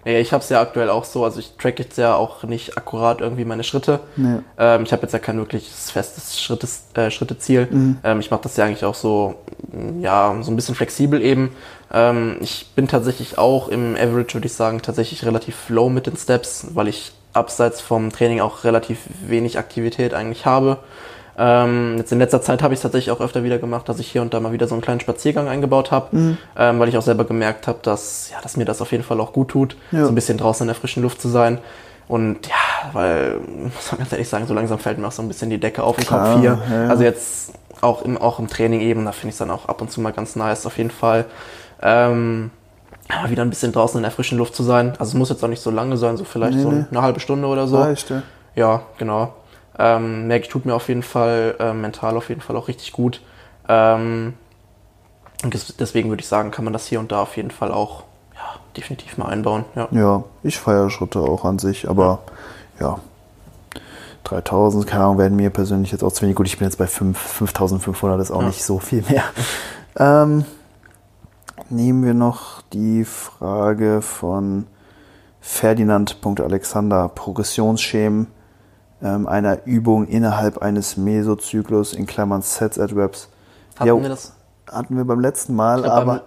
[0.07, 2.79] Naja, ich habe es ja aktuell auch so, also ich track jetzt ja auch nicht
[2.79, 3.99] akkurat irgendwie meine Schritte.
[4.15, 4.39] Nee.
[4.57, 7.67] Ähm, ich habe jetzt ja kein wirkliches festes Schrittes, äh, Schritteziel.
[7.69, 7.99] Mhm.
[8.05, 9.35] Ähm, ich mache das ja eigentlich auch so,
[10.01, 11.57] ja, so ein bisschen flexibel eben.
[11.93, 16.17] Ähm, ich bin tatsächlich auch im Average, würde ich sagen, tatsächlich relativ low mit den
[16.17, 20.79] Steps, weil ich abseits vom Training auch relativ wenig Aktivität eigentlich habe.
[21.39, 24.11] Ähm, jetzt in letzter Zeit habe ich es tatsächlich auch öfter wieder gemacht, dass ich
[24.11, 26.39] hier und da mal wieder so einen kleinen Spaziergang eingebaut habe, mhm.
[26.57, 29.21] ähm, weil ich auch selber gemerkt habe, dass, ja, dass mir das auf jeden Fall
[29.21, 30.05] auch gut tut, ja.
[30.05, 31.59] so ein bisschen draußen in der frischen Luft zu sein.
[32.09, 33.41] Und ja, weil,
[33.75, 35.83] muss man ganz ehrlich sagen, so langsam fällt mir auch so ein bisschen die Decke
[35.83, 36.59] auf den Kopf hier.
[36.71, 36.89] Ja.
[36.89, 39.83] Also jetzt auch im, auch im Training eben, da finde ich es dann auch ab
[39.83, 41.27] und zu mal ganz nice auf jeden Fall.
[41.83, 42.51] Ähm,
[43.29, 44.93] wieder ein bisschen draußen in der frischen Luft zu sein.
[44.99, 47.21] Also es muss jetzt auch nicht so lange sein, so vielleicht nee, so eine halbe
[47.21, 47.79] Stunde oder so.
[47.79, 48.23] Reicht, ja.
[48.55, 49.35] ja, genau.
[49.79, 52.93] Ähm, merke ich, tut mir auf jeden Fall äh, mental auf jeden Fall auch richtig
[52.93, 53.21] gut.
[53.69, 54.35] Ähm,
[55.79, 58.05] deswegen würde ich sagen, kann man das hier und da auf jeden Fall auch
[58.35, 59.65] ja, definitiv mal einbauen.
[59.75, 62.21] Ja, ja ich feiere Schritte auch an sich, aber
[62.81, 62.99] ja,
[64.25, 66.37] 3000, keine Ahnung, werden mir persönlich jetzt auch zu wenig.
[66.37, 68.47] Gut, ich bin jetzt bei 5, 5500, ist auch ja.
[68.47, 69.25] nicht so viel mehr.
[69.99, 70.45] ähm,
[71.69, 74.67] nehmen wir noch die Frage von
[75.41, 77.09] Ferdinand.alexander.
[77.09, 78.27] Progressionsschemen
[79.01, 83.29] einer Übung innerhalb eines Mesozyklus in Klammern Sets at Reps.
[83.77, 84.33] Hatten ja, wir das?
[84.71, 86.23] Hatten wir beim letzten Mal, glaub, aber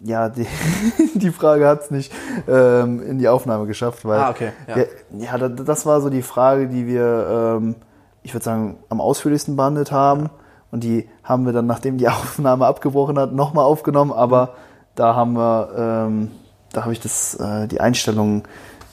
[0.00, 0.46] ja, die,
[1.14, 2.12] die Frage hat es nicht
[2.48, 4.76] ähm, in die Aufnahme geschafft, weil ah, okay, ja.
[4.76, 4.88] Wir,
[5.18, 7.74] ja, das war so die Frage, die wir, ähm,
[8.22, 10.22] ich würde sagen, am ausführlichsten behandelt haben.
[10.22, 10.30] Ja.
[10.70, 14.12] Und die haben wir dann, nachdem die Aufnahme abgebrochen hat, nochmal aufgenommen.
[14.12, 14.50] Aber mhm.
[14.94, 16.30] da haben wir, ähm,
[16.72, 18.44] da habe ich das, äh, die Einstellungen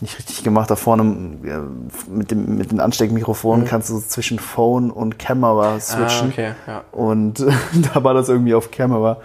[0.06, 0.70] nicht richtig gemacht.
[0.72, 3.66] Da vorne mit dem, mit dem Ansteckmikrofon mhm.
[3.66, 6.28] kannst du zwischen Phone und Camera switchen.
[6.28, 6.84] Ah, okay, ja.
[6.92, 7.46] Und
[7.94, 9.18] da war das irgendwie auf Camera.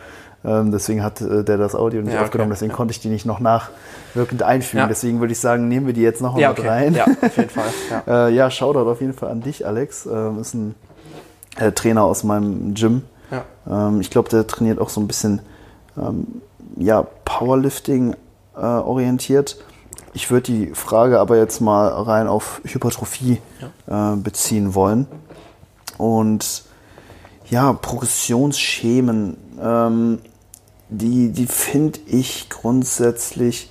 [0.43, 2.77] Ähm, deswegen hat äh, der das Audio nicht ja, aufgenommen, deswegen ja.
[2.77, 4.87] konnte ich die nicht noch nachwirkend einfügen.
[4.89, 6.63] Deswegen würde ich sagen, nehmen wir die jetzt noch ja, okay.
[6.63, 6.95] mit rein.
[6.95, 7.69] Ja, auf jeden Fall.
[7.91, 10.07] Ja, äh, ja Shoutout auf jeden Fall an dich, Alex.
[10.07, 10.75] Ähm, ist ein
[11.59, 13.03] äh, Trainer aus meinem Gym.
[13.69, 15.41] Ähm, ich glaube, der trainiert auch so ein bisschen
[15.97, 16.43] ähm,
[16.77, 18.15] ja, Powerlifting
[18.57, 19.57] äh, orientiert.
[20.13, 23.41] Ich würde die Frage aber jetzt mal rein auf Hypertrophie
[23.87, 24.15] ja.
[24.15, 25.07] äh, beziehen wollen.
[25.99, 26.65] Und
[27.49, 30.19] ja, Progressionsschemen, ähm,
[30.89, 33.71] die, die finde ich grundsätzlich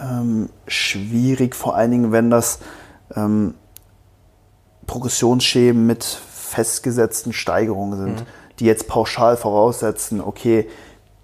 [0.00, 2.60] ähm, schwierig, vor allen Dingen, wenn das
[3.14, 3.54] ähm,
[4.86, 8.26] Progressionsschemen mit festgesetzten Steigerungen sind, mhm.
[8.58, 10.68] die jetzt pauschal voraussetzen, okay,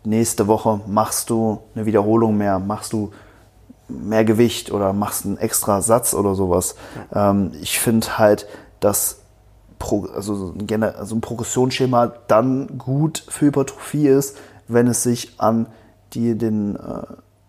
[0.04, 3.12] nächste Woche machst du eine Wiederholung mehr, machst du
[3.88, 6.74] mehr Gewicht oder machst einen extra Satz oder sowas.
[7.12, 8.46] Ähm, ich finde halt,
[8.80, 9.20] dass
[9.78, 14.36] Pro, also, ein, also ein Progressionsschema dann gut für Hypertrophie ist,
[14.68, 15.66] wenn es sich an
[16.14, 17.02] die, den, äh,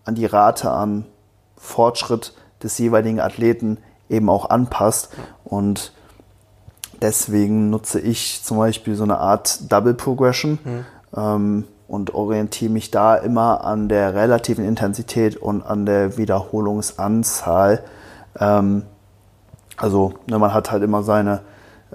[0.04, 1.06] an die Rate an
[1.56, 3.78] Fortschritt des jeweiligen Athleten
[4.08, 5.10] eben auch anpasst.
[5.44, 5.92] Und
[7.00, 10.58] deswegen nutze ich zum Beispiel so eine Art Double Progression.
[10.64, 10.84] Mhm.
[11.16, 17.82] Ähm, und orientiere mich da immer an der relativen Intensität und an der Wiederholungsanzahl.
[18.38, 18.82] Ähm,
[19.76, 21.40] also ne, man hat halt immer seine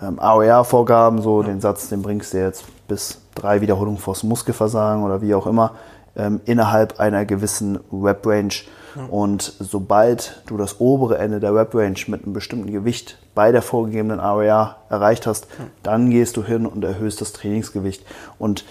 [0.02, 1.48] ähm, AOR-Vorgaben, so ja.
[1.48, 5.74] den Satz, den bringst du jetzt bis drei Wiederholungen vors Muskelversagen oder wie auch immer
[6.16, 8.54] ähm, innerhalb einer gewissen Rep-Range.
[8.96, 9.06] Ja.
[9.10, 14.20] Und sobald du das obere Ende der Rep-Range mit einem bestimmten Gewicht bei der vorgegebenen
[14.20, 15.66] Area erreicht hast, ja.
[15.82, 18.06] dann gehst du hin und erhöhst das Trainingsgewicht.
[18.38, 18.66] Und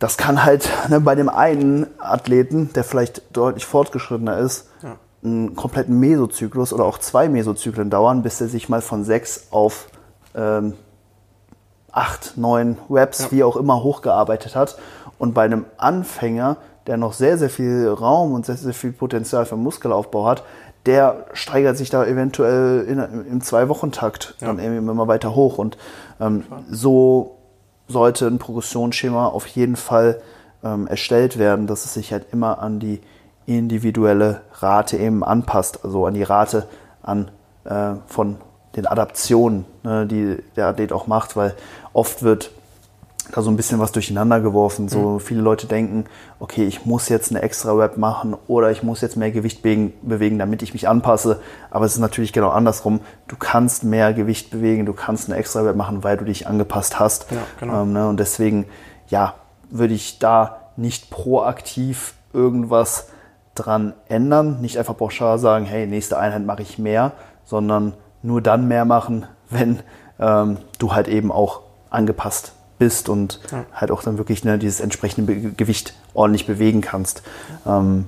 [0.00, 4.96] das kann halt ne, bei dem einen Athleten, der vielleicht deutlich fortgeschrittener ist, ja.
[5.22, 9.88] einen kompletten Mesozyklus oder auch zwei Mesozyklen dauern, bis er sich mal von sechs auf
[10.34, 10.72] ähm,
[11.92, 13.30] acht, neun Reps, ja.
[13.30, 14.78] wie auch immer, hochgearbeitet hat.
[15.18, 19.44] Und bei einem Anfänger, der noch sehr, sehr viel Raum und sehr, sehr viel Potenzial
[19.44, 20.44] für Muskelaufbau hat,
[20.86, 24.46] der steigert sich da eventuell in, im Zwei-Wochen-Takt ja.
[24.46, 25.58] dann irgendwie immer weiter hoch.
[25.58, 25.76] Und
[26.20, 27.36] ähm, so
[27.90, 30.20] sollte ein Progressionsschema auf jeden Fall
[30.64, 33.00] ähm, erstellt werden, dass es sich halt immer an die
[33.46, 36.68] individuelle Rate eben anpasst, also an die Rate
[37.02, 37.30] an,
[37.64, 38.36] äh, von
[38.76, 41.54] den Adaptionen, ne, die der Athlet auch macht, weil
[41.92, 42.52] oft wird
[43.32, 44.88] da so ein bisschen was durcheinander geworfen.
[44.88, 45.20] So mhm.
[45.20, 46.04] viele Leute denken,
[46.38, 50.38] okay, ich muss jetzt eine extra Rap machen oder ich muss jetzt mehr Gewicht bewegen,
[50.38, 51.40] damit ich mich anpasse.
[51.70, 53.00] Aber es ist natürlich genau andersrum.
[53.28, 56.98] Du kannst mehr Gewicht bewegen, du kannst eine extra Rap machen, weil du dich angepasst
[56.98, 57.30] hast.
[57.30, 57.82] Ja, genau.
[57.82, 58.08] ähm, ne?
[58.08, 58.66] Und deswegen,
[59.08, 59.34] ja,
[59.70, 63.08] würde ich da nicht proaktiv irgendwas
[63.54, 64.60] dran ändern.
[64.60, 67.12] Nicht einfach pauschal sagen, hey, nächste Einheit mache ich mehr,
[67.44, 69.80] sondern nur dann mehr machen, wenn
[70.18, 73.64] ähm, du halt eben auch angepasst bist und ja.
[73.72, 77.22] halt auch dann wirklich ne, dieses entsprechende Be Gewicht ordentlich bewegen kannst.
[77.64, 78.06] Ähm,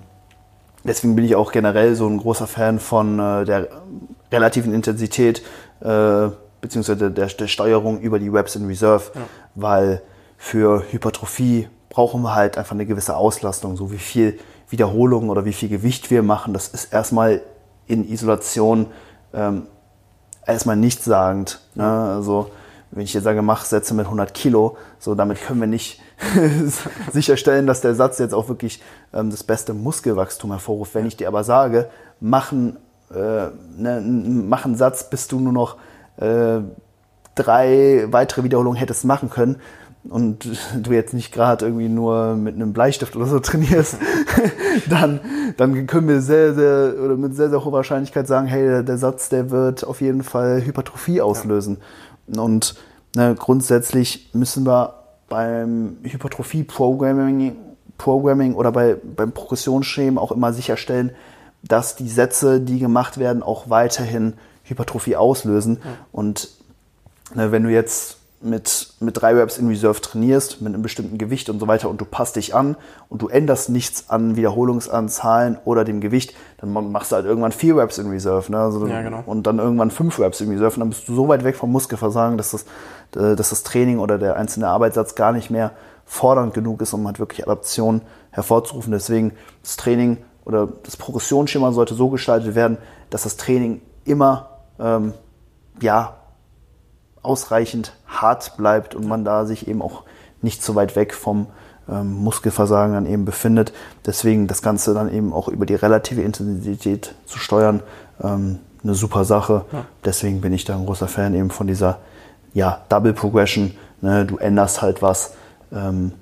[0.83, 3.69] deswegen bin ich auch generell so ein großer Fan von äh, der
[4.33, 5.43] relativen Intensität
[5.81, 6.29] äh,
[6.61, 9.21] beziehungsweise der, der, Steuerung über die Reps in Reserve, ja.
[9.55, 10.01] weil
[10.39, 14.39] für Hypertrophie brauchen wir halt einfach eine gewisse Auslastung, so wie viel
[14.71, 16.55] Wiederholung oder wie viel Gewicht wir machen.
[16.55, 17.43] Das ist erstmal
[17.87, 18.87] in Isolation
[19.35, 19.67] ähm,
[20.47, 21.61] erstmal nichtssagend.
[21.75, 21.85] Ne?
[21.85, 22.51] Also
[22.93, 26.01] wenn ich jetzt sage, mach Sätze mit 100 Kilo, so damit können wir nicht
[27.13, 28.83] sicherstellen, dass der Satz jetzt auch wirklich
[29.13, 30.95] ähm, das beste Muskelwachstum hervorruft.
[30.95, 31.89] Wenn ich dir aber sage,
[32.21, 32.77] mach einen,
[33.11, 35.77] äh, ne, mach einen Satz, bis du nur noch
[36.19, 36.61] äh,
[37.35, 39.57] drei weitere Wiederholungen hättest machen können,
[40.09, 40.49] und
[40.83, 43.99] du jetzt nicht gerade irgendwie nur mit einem Bleistift oder so trainierst,
[44.89, 45.21] dann,
[45.57, 49.29] dann können wir sehr, sehr oder mit sehr, sehr hoher Wahrscheinlichkeit sagen, hey, der Satz,
[49.29, 51.79] der wird auf jeden Fall Hypertrophie auslösen.
[51.81, 52.12] Ja.
[52.27, 52.75] Und
[53.15, 54.95] ne, grundsätzlich müssen wir
[55.29, 57.57] beim Hypertrophie-Programming
[58.03, 61.13] Programming oder bei, beim Progressionsschema auch immer sicherstellen,
[61.63, 65.79] dass die Sätze, die gemacht werden, auch weiterhin Hypertrophie auslösen.
[65.85, 65.91] Ja.
[66.11, 66.49] Und
[67.35, 71.49] ne, wenn du jetzt mit, mit drei Reps in Reserve trainierst, mit einem bestimmten Gewicht
[71.49, 72.77] und so weiter und du passt dich an
[73.09, 77.77] und du änderst nichts an Wiederholungsanzahlen oder dem Gewicht, dann machst du halt irgendwann vier
[77.77, 78.51] Reps in Reserve.
[78.51, 78.59] Ne?
[78.59, 79.23] Also ja, genau.
[79.27, 81.71] Und dann irgendwann fünf Reps in Reserve und dann bist du so weit weg vom
[81.73, 82.63] Muskelversagen, dass das,
[83.17, 85.73] äh, dass das Training oder der einzelne Arbeitssatz gar nicht mehr
[86.05, 88.93] fordernd genug ist, um halt wirklich Adaption hervorzurufen.
[88.93, 89.33] Deswegen
[89.63, 92.79] das Training oder das Progressionsschema sollte so gestaltet werden,
[93.11, 95.13] dass das Training immer ähm,
[95.81, 96.17] ja,
[97.23, 100.03] ausreichend hart bleibt und man da sich eben auch
[100.41, 101.47] nicht so weit weg vom
[101.89, 103.73] ähm, Muskelversagen dann eben befindet.
[104.07, 107.83] Deswegen das Ganze dann eben auch über die relative Intensität zu steuern,
[108.23, 109.65] ähm, eine super Sache.
[109.73, 109.85] Ja.
[110.05, 111.99] Deswegen bin ich da ein großer Fan eben von dieser
[112.55, 113.73] ja, Double Progression.
[114.01, 114.27] Ne?
[114.27, 115.35] Du änderst halt was,
[115.73, 116.13] ähm,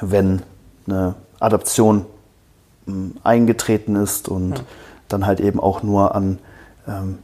[0.00, 0.42] wenn
[0.86, 2.06] eine Adaption
[2.88, 4.64] ähm, eingetreten ist und ja.
[5.08, 6.38] dann halt eben auch nur an
[6.88, 7.18] ähm,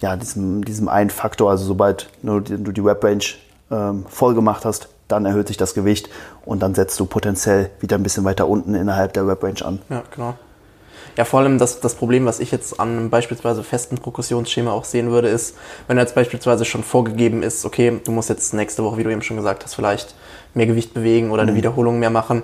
[0.00, 3.24] ja, diesem, diesem einen Faktor, also sobald du die Web-Range
[3.70, 6.08] ähm, voll gemacht hast, dann erhöht sich das Gewicht
[6.44, 9.80] und dann setzt du potenziell wieder ein bisschen weiter unten innerhalb der Web-Range an.
[9.88, 10.34] Ja, genau.
[11.16, 14.84] Ja, vor allem das, das Problem, was ich jetzt an einem beispielsweise festen Progressionsschema auch
[14.84, 15.56] sehen würde, ist,
[15.88, 19.22] wenn jetzt beispielsweise schon vorgegeben ist, okay, du musst jetzt nächste Woche, wie du eben
[19.22, 20.14] schon gesagt hast, vielleicht
[20.54, 21.56] mehr Gewicht bewegen oder eine mhm.
[21.56, 22.42] Wiederholung mehr machen,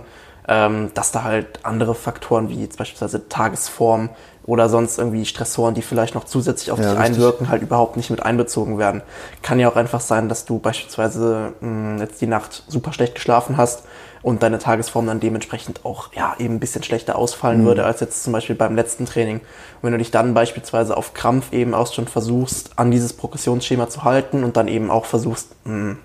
[0.49, 4.11] ähm, dass da halt andere Faktoren wie jetzt beispielsweise Tagesform
[4.47, 7.17] oder sonst irgendwie Stressoren, die vielleicht noch zusätzlich auf ja, dich richtig.
[7.17, 9.03] einwirken, halt überhaupt nicht mit einbezogen werden.
[9.43, 13.17] Kann ja auch einfach sein, dass du beispielsweise mh, hm, jetzt die Nacht super schlecht
[13.17, 13.83] geschlafen hast
[14.23, 17.67] und deine Tagesform dann dementsprechend auch ja eben ein bisschen schlechter ausfallen mhm.
[17.67, 19.37] würde als jetzt zum Beispiel beim letzten Training.
[19.37, 23.89] Und wenn du dich dann beispielsweise auf Krampf eben auch schon versuchst, an dieses Progressionsschema
[23.89, 25.99] zu halten und dann eben auch versuchst, mh, hm,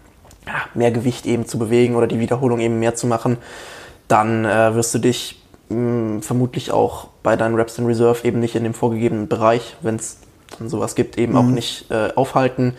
[0.48, 3.38] ja, mehr Gewicht eben zu bewegen oder die Wiederholung eben mehr zu machen,
[4.08, 5.41] dann äh, wirst du dich
[5.72, 9.96] mh, vermutlich auch bei deinen Reps in Reserve eben nicht in dem vorgegebenen Bereich, wenn
[9.96, 10.18] es
[10.66, 11.38] sowas gibt, eben mhm.
[11.38, 12.74] auch nicht äh, aufhalten.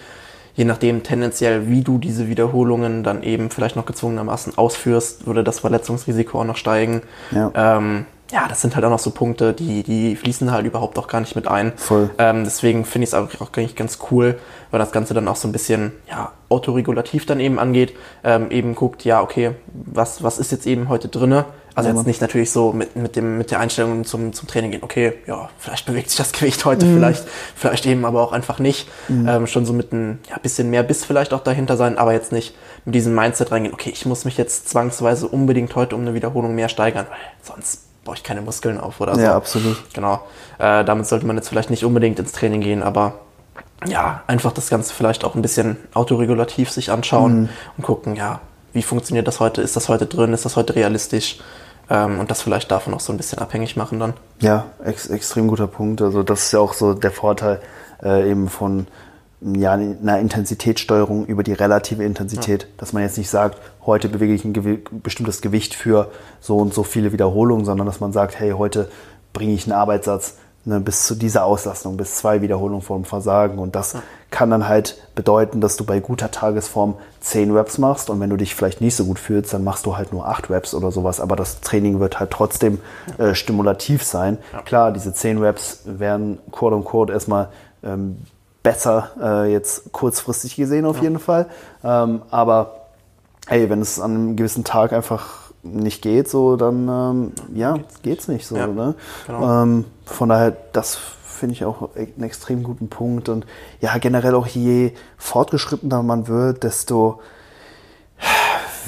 [0.55, 5.61] Je nachdem tendenziell, wie du diese Wiederholungen dann eben vielleicht noch gezwungenermaßen ausführst, würde das
[5.61, 7.03] Verletzungsrisiko auch noch steigen.
[7.31, 7.51] Ja.
[7.55, 11.07] Ähm, ja, das sind halt auch noch so Punkte, die, die fließen halt überhaupt auch
[11.07, 11.73] gar nicht mit ein.
[11.77, 12.11] Voll.
[12.17, 14.39] Ähm, deswegen finde ich es auch, auch eigentlich ganz cool,
[14.71, 17.95] weil das Ganze dann auch so ein bisschen ja, autoregulativ dann eben angeht.
[18.25, 21.45] Ähm, eben guckt, ja, okay, was, was ist jetzt eben heute drinne?
[21.75, 24.83] Also jetzt nicht natürlich so mit, mit, dem, mit der Einstellung zum, zum Training gehen,
[24.83, 26.97] okay, ja, vielleicht bewegt sich das Gewicht heute, mhm.
[26.97, 27.25] vielleicht,
[27.57, 28.89] vielleicht eben aber auch einfach nicht.
[29.09, 29.29] Mhm.
[29.29, 32.33] Ähm, schon so mit ein ja, bisschen mehr Biss vielleicht auch dahinter sein, aber jetzt
[32.33, 32.55] nicht
[32.85, 36.55] mit diesem Mindset reingehen, okay, ich muss mich jetzt zwangsweise unbedingt heute um eine Wiederholung
[36.55, 39.21] mehr steigern, weil sonst baue ich keine Muskeln auf oder so.
[39.21, 39.83] Ja, absolut.
[39.95, 40.21] Genau.
[40.59, 43.21] Äh, damit sollte man jetzt vielleicht nicht unbedingt ins Training gehen, aber
[43.87, 47.49] ja, einfach das Ganze vielleicht auch ein bisschen autoregulativ sich anschauen mhm.
[47.77, 48.41] und gucken, ja,
[48.73, 49.63] wie funktioniert das heute?
[49.63, 50.33] Ist das heute drin?
[50.33, 51.39] Ist das heute realistisch?
[51.91, 54.15] Ähm, und das vielleicht davon auch so ein bisschen abhängig machen dann.
[54.41, 56.01] Ja, ex extrem guter Punkt.
[56.01, 57.61] Also das ist ja auch so der Vorteil
[58.03, 58.87] äh, eben von
[59.41, 62.69] ja, einer Intensitätssteuerung über die relative Intensität, ja.
[62.77, 66.11] dass man jetzt nicht sagt, heute bewege ich ein gewi bestimmtes Gewicht für
[66.41, 68.89] so und so viele Wiederholungen, sondern dass man sagt, hey, heute
[69.33, 73.59] bringe ich einen Arbeitssatz ne, bis zu dieser Auslastung, bis zwei Wiederholungen vor dem Versagen.
[73.59, 74.03] Und das ja.
[74.31, 78.37] kann dann halt bedeuten, dass du bei guter Tagesform zehn Reps machst und wenn du
[78.37, 81.21] dich vielleicht nicht so gut fühlst, dann machst du halt nur acht Reps oder sowas.
[81.21, 82.81] Aber das Training wird halt trotzdem
[83.19, 84.39] äh, stimulativ sein.
[84.53, 84.63] Ja.
[84.63, 87.49] Klar, diese zehn Reps werden quote unquote erstmal
[87.83, 88.19] ähm,
[88.63, 91.47] besser äh, jetzt kurzfristig gesehen auf jeden Fall.
[91.83, 92.83] Ähm, aber
[93.49, 98.03] hey, wenn es an einem gewissen Tag einfach nicht geht, so dann ähm, ja, geht's,
[98.03, 98.57] geht's nicht so.
[98.57, 98.95] Ne?
[99.27, 99.63] Genau.
[100.13, 100.99] Von daher, das
[101.43, 103.29] finde ich auch einen extrem guten Punkt.
[103.29, 103.47] Und
[103.81, 107.21] ja, generell auch je fortgeschrittener man wird, desto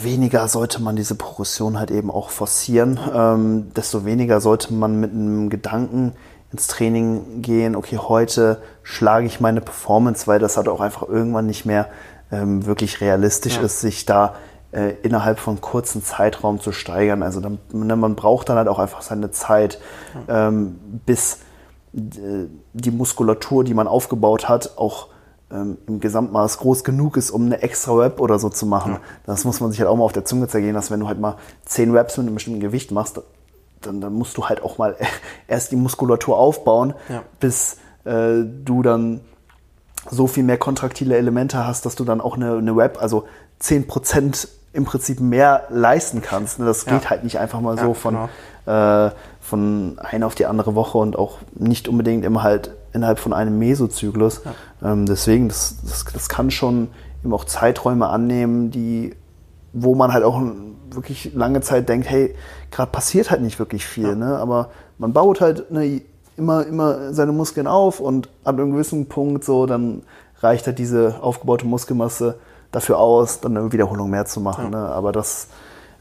[0.03, 2.99] weniger sollte man diese Progression halt eben auch forcieren.
[3.13, 6.13] Ähm, desto weniger sollte man mit einem Gedanken
[6.53, 11.47] ins Training gehen, okay, heute schlage ich meine Performance, weil das halt auch einfach irgendwann
[11.47, 11.89] nicht mehr
[12.31, 13.63] ähm, wirklich realistisch ja.
[13.63, 14.37] ist, sich da
[14.75, 17.23] äh, innerhalb von kurzen Zeitraum zu steigern.
[17.23, 19.79] Also dann, ne, man braucht dann halt auch einfach seine Zeit,
[20.29, 21.39] ähm, bis
[21.95, 25.09] äh, die Muskulatur, die man aufgebaut hat, auch
[25.53, 28.95] ähm, im Gesamtmaß groß genug ist, um eine extra Rap oder so zu machen.
[28.95, 29.01] Ja.
[29.27, 31.21] Das muss man sich halt auch mal auf der Zunge zergehen, dass wenn du halt
[31.21, 33.21] mal zehn Raps mit einem bestimmten Gewicht machst,
[33.81, 34.97] dann, dann musst du halt auch mal
[35.47, 37.23] erst die Muskulatur aufbauen, ja.
[37.39, 39.21] bis äh, du dann
[40.11, 43.25] so viel mehr kontraktile Elemente hast, dass du dann auch eine, eine Rap, also
[43.63, 46.59] 10% im Prinzip mehr leisten kannst.
[46.59, 46.67] Ne?
[46.67, 47.11] Das geht ja.
[47.11, 48.29] halt nicht einfach mal so ja, von,
[48.67, 49.07] genau.
[49.07, 53.33] äh, von einer auf die andere Woche und auch nicht unbedingt immer halt innerhalb von
[53.33, 54.43] einem Mesozyklus.
[54.45, 54.93] Ja.
[54.93, 56.89] Ähm, deswegen, das, das, das kann schon
[57.23, 59.15] eben auch Zeiträume annehmen, die,
[59.73, 60.43] wo man halt auch
[60.91, 62.35] wirklich lange Zeit denkt, hey,
[62.73, 64.39] gerade passiert halt nicht wirklich viel, ne?
[64.39, 66.03] aber man baut halt ne,
[66.37, 70.03] immer, immer seine Muskeln auf und an einem gewissen Punkt so, dann
[70.41, 72.39] reicht halt diese aufgebaute Muskelmasse
[72.75, 74.73] dafür aus, dann eine Wiederholung mehr zu machen.
[74.73, 74.81] Ja.
[74.81, 74.89] Ne?
[74.89, 75.49] Aber das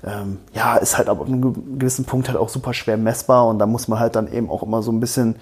[0.05, 3.65] ähm, ja, ist halt ab einem gewissen Punkt halt auch super schwer messbar und da
[3.65, 5.37] muss man halt dann eben auch immer so ein bisschen,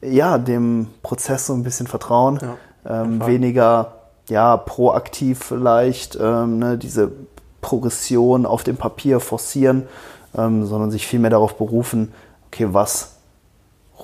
[0.00, 2.38] ja, dem Prozess so ein bisschen vertrauen.
[2.40, 3.92] Ja, ähm, weniger,
[4.28, 7.10] ja, proaktiv vielleicht, ähm, ne, diese
[7.60, 9.88] Progression auf dem Papier forcieren,
[10.36, 12.12] ähm, sondern sich vielmehr darauf berufen,
[12.46, 13.16] okay, was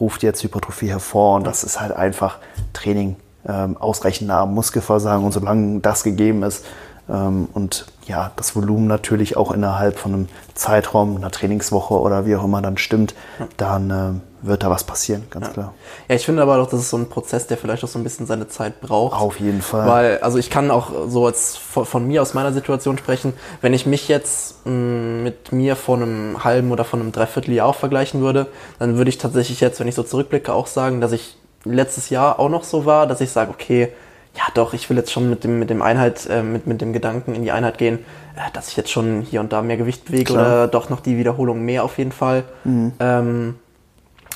[0.00, 1.36] ruft jetzt Hypertrophie hervor?
[1.36, 2.38] Und das ist halt einfach
[2.72, 3.16] Training
[3.46, 6.64] ähm, ausreichender Muskelversagen und solange das gegeben ist
[7.08, 12.36] ähm, und ja, das Volumen natürlich auch innerhalb von einem Zeitraum, einer Trainingswoche oder wie
[12.36, 13.14] auch immer dann stimmt,
[13.56, 15.52] dann äh, wird da was passieren, ganz ja.
[15.52, 15.74] klar.
[16.08, 18.02] Ja, ich finde aber auch, das ist so ein Prozess, der vielleicht auch so ein
[18.02, 19.20] bisschen seine Zeit braucht.
[19.20, 19.86] Auf jeden Fall.
[19.88, 23.72] Weil, also ich kann auch so als von, von mir aus meiner Situation sprechen, wenn
[23.72, 27.76] ich mich jetzt mh, mm, mit mir vor einem halben oder von einem Dreivierteljahr auch
[27.76, 28.46] vergleichen würde,
[28.78, 32.38] dann würde ich tatsächlich jetzt, wenn ich so zurückblicke, auch sagen, dass ich letztes Jahr
[32.38, 33.92] auch noch so war, dass ich sage, okay,
[34.34, 36.92] ja doch, ich will jetzt schon mit dem, mit dem Einheit, äh, mit, mit dem
[36.92, 37.98] Gedanken in die Einheit gehen,
[38.36, 40.46] äh, dass ich jetzt schon hier und da mehr Gewicht bewege Klar.
[40.46, 42.92] oder doch noch die Wiederholung mehr auf jeden Fall mhm.
[42.98, 43.54] ähm,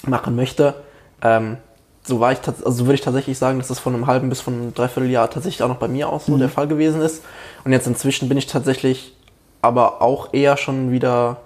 [0.02, 0.74] machen möchte.
[1.22, 1.56] Ähm,
[2.02, 4.54] so war ich also würde ich tatsächlich sagen, dass das von einem halben bis von
[4.54, 6.40] einem Dreivierteljahr tatsächlich auch noch bei mir auch so mhm.
[6.40, 7.24] der Fall gewesen ist.
[7.64, 9.16] Und jetzt inzwischen bin ich tatsächlich
[9.62, 11.38] aber auch eher schon wieder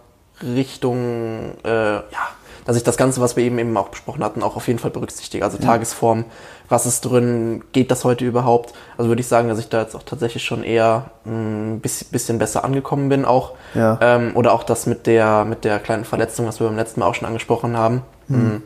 [0.42, 2.28] Richtung, äh, ja,
[2.70, 4.92] dass ich das Ganze, was wir eben eben auch besprochen hatten, auch auf jeden Fall
[4.92, 5.44] berücksichtige.
[5.44, 5.64] Also ja.
[5.64, 6.24] Tagesform,
[6.68, 8.74] was ist drin, geht das heute überhaupt?
[8.96, 12.38] Also würde ich sagen, dass ich da jetzt auch tatsächlich schon eher ein mm, bisschen
[12.38, 13.54] besser angekommen bin auch.
[13.74, 13.98] Ja.
[14.00, 17.06] Ähm, oder auch das mit der, mit der kleinen Verletzung, was wir beim letzten Mal
[17.06, 18.02] auch schon angesprochen haben.
[18.28, 18.62] Mhm.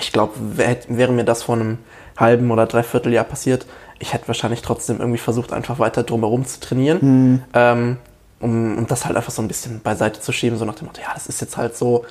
[0.00, 1.78] Ich glaube, wäre mir das vor einem
[2.16, 3.66] halben oder dreiviertel Jahr passiert,
[4.00, 6.98] ich hätte wahrscheinlich trotzdem irgendwie versucht, einfach weiter drumherum zu trainieren.
[7.00, 7.42] Mhm.
[7.54, 7.96] Ähm,
[8.40, 11.00] um, um das halt einfach so ein bisschen beiseite zu schieben, so nach dem Motto,
[11.00, 12.04] ja, das ist jetzt halt so,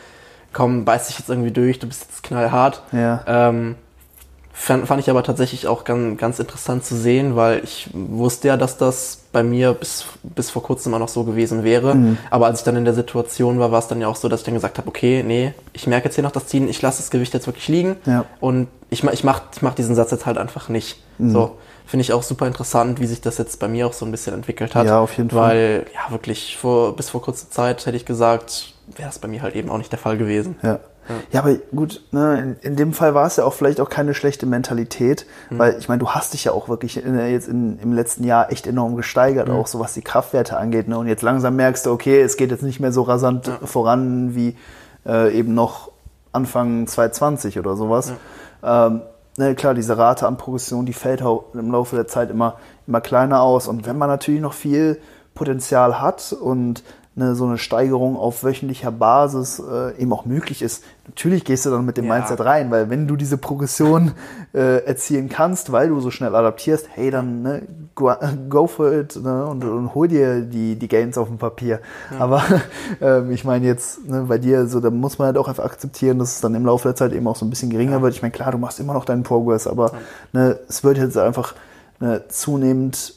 [0.53, 2.81] komm, beiß dich jetzt irgendwie durch, du bist jetzt knallhart.
[2.91, 3.23] Ja.
[3.27, 3.75] Ähm,
[4.55, 8.55] Fand, fand ich aber tatsächlich auch ganz, ganz interessant zu sehen, weil ich wusste ja,
[8.55, 11.95] dass das bei mir bis, bis vor kurzem immer noch so gewesen wäre.
[11.95, 12.17] Mhm.
[12.29, 14.41] Aber als ich dann in der Situation war, war es dann ja auch so, dass
[14.41, 16.99] ich dann gesagt habe, okay, nee, ich merke jetzt hier noch das Ziehen, ich lasse
[16.99, 18.25] das Gewicht jetzt wirklich liegen ja.
[18.39, 21.01] und ich, ich mache ich mach diesen Satz jetzt halt einfach nicht.
[21.17, 21.31] Mhm.
[21.31, 24.11] So finde ich auch super interessant, wie sich das jetzt bei mir auch so ein
[24.11, 24.85] bisschen entwickelt hat.
[24.85, 25.49] Ja, auf jeden Fall.
[25.49, 29.41] Weil, ja, wirklich, vor, bis vor kurzer Zeit hätte ich gesagt, wäre das bei mir
[29.41, 30.55] halt eben auch nicht der Fall gewesen.
[30.61, 30.79] Ja.
[31.09, 31.15] Ja.
[31.31, 34.13] ja, aber gut, ne, in, in, dem Fall war es ja auch vielleicht auch keine
[34.13, 35.59] schlechte Mentalität, mhm.
[35.59, 38.51] weil ich meine, du hast dich ja auch wirklich in, jetzt in, im letzten Jahr
[38.51, 39.55] echt enorm gesteigert, mhm.
[39.55, 40.87] auch so was die Kraftwerte angeht.
[40.87, 40.97] Ne?
[40.97, 43.59] Und jetzt langsam merkst du, okay, es geht jetzt nicht mehr so rasant ja.
[43.65, 44.55] voran wie
[45.05, 45.91] äh, eben noch
[46.31, 48.13] Anfang 2020 oder sowas.
[48.61, 48.87] Ja.
[48.87, 49.01] Ähm,
[49.37, 52.55] ne, klar, diese Rate an Progression, die fällt auch im Laufe der Zeit immer,
[52.87, 53.67] immer kleiner aus.
[53.67, 55.01] Und wenn man natürlich noch viel
[55.35, 56.83] Potenzial hat und
[57.15, 60.83] eine, so eine Steigerung auf wöchentlicher Basis äh, eben auch möglich ist.
[61.05, 62.15] Natürlich gehst du dann mit dem ja.
[62.15, 64.13] Mindset rein, weil wenn du diese Progression
[64.53, 67.61] äh, erzielen kannst, weil du so schnell adaptierst, hey, dann ne,
[67.93, 68.11] go,
[68.49, 71.81] go for it ne, und, und, hol dir die, die Gains auf dem Papier.
[72.11, 72.19] Ja.
[72.19, 72.43] Aber
[73.01, 76.17] äh, ich meine jetzt ne, bei dir, so da muss man halt auch einfach akzeptieren,
[76.17, 78.01] dass es dann im Laufe der Zeit eben auch so ein bisschen geringer ja.
[78.01, 78.15] wird.
[78.15, 79.91] Ich meine, klar, du machst immer noch deinen Progress, aber
[80.31, 81.53] ne, es wird jetzt einfach
[81.99, 83.13] ne, zunehmend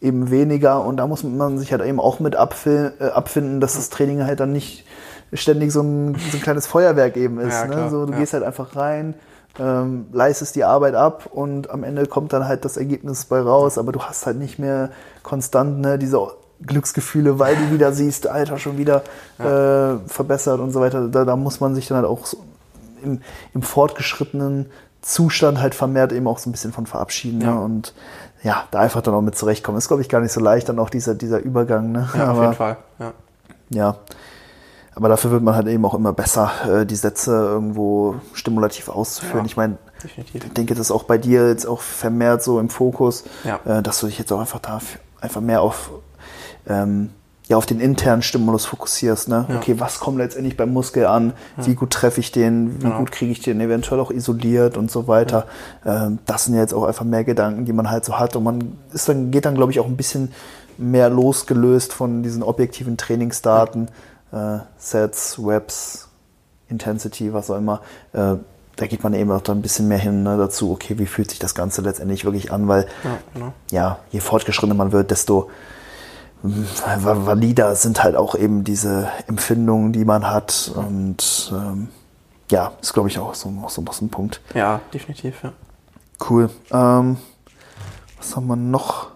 [0.00, 3.90] eben weniger und da muss man sich halt eben auch mit äh, abfinden, dass das
[3.90, 4.86] Training halt dann nicht
[5.32, 7.52] ständig so ein, so ein kleines Feuerwerk eben ist.
[7.52, 7.90] Ja, ne?
[7.90, 8.18] so, du ja.
[8.18, 9.14] gehst halt einfach rein,
[9.58, 13.78] ähm, leistest die Arbeit ab und am Ende kommt dann halt das Ergebnis bei raus,
[13.78, 14.90] aber du hast halt nicht mehr
[15.22, 16.18] konstant ne, diese
[16.62, 19.02] Glücksgefühle, weil du wieder siehst, Alter, schon wieder
[19.38, 19.94] ja.
[19.94, 21.08] äh, verbessert und so weiter.
[21.08, 22.38] Da, da, muss man sich dann halt auch so
[23.02, 23.20] im,
[23.54, 24.66] im, fortgeschrittenen
[25.00, 27.40] Zustand halt vermehrt eben auch so ein bisschen von verabschieden.
[27.40, 27.54] Ja.
[27.54, 27.60] Ne?
[27.60, 27.94] Und
[28.42, 29.78] ja, da einfach dann auch mit zurechtkommen.
[29.78, 31.92] Ist, glaube ich, gar nicht so leicht, dann auch dieser, dieser Übergang.
[31.92, 32.08] Ne?
[32.14, 32.76] Ja, Aber, auf jeden Fall.
[32.98, 33.12] Ja.
[33.70, 33.96] ja.
[34.94, 39.40] Aber dafür wird man halt eben auch immer besser, äh, die Sätze irgendwo stimulativ auszuführen.
[39.40, 39.78] Ja, ich meine,
[40.16, 43.60] ich denke, das ist auch bei dir jetzt auch vermehrt so im Fokus, ja.
[43.64, 44.80] äh, dass du dich jetzt auch einfach da
[45.20, 45.90] einfach mehr auf
[46.68, 47.10] ähm,
[47.50, 49.28] ja auf den internen Stimulus fokussierst.
[49.28, 49.44] Ne?
[49.48, 49.56] Ja.
[49.56, 51.32] Okay, was kommt letztendlich beim Muskel an?
[51.56, 51.66] Ja.
[51.66, 52.76] Wie gut treffe ich den?
[52.76, 52.98] Wie genau.
[52.98, 55.46] gut kriege ich den eventuell auch isoliert und so weiter?
[55.84, 56.06] Ja.
[56.06, 58.36] Ähm, das sind jetzt auch einfach mehr Gedanken, die man halt so hat.
[58.36, 60.32] Und man ist dann, geht dann, glaube ich, auch ein bisschen
[60.78, 63.88] mehr losgelöst von diesen objektiven Trainingsdaten,
[64.30, 66.08] äh, Sets, Webs,
[66.68, 67.80] Intensity, was auch immer.
[68.12, 68.36] Äh,
[68.76, 71.30] da geht man eben auch dann ein bisschen mehr hin ne, dazu, okay, wie fühlt
[71.30, 73.52] sich das Ganze letztendlich wirklich an, weil ja, genau.
[73.72, 75.50] ja je fortgeschrittener man wird, desto
[76.42, 80.72] valider sind halt auch eben diese Empfindungen, die man hat.
[80.74, 81.88] Und ähm,
[82.50, 84.40] ja, ist, glaube ich, auch so, auch so, so ein Punkt.
[84.54, 85.52] Ja, definitiv, ja.
[86.28, 86.50] Cool.
[86.70, 87.16] Ähm,
[88.18, 89.08] was haben wir noch?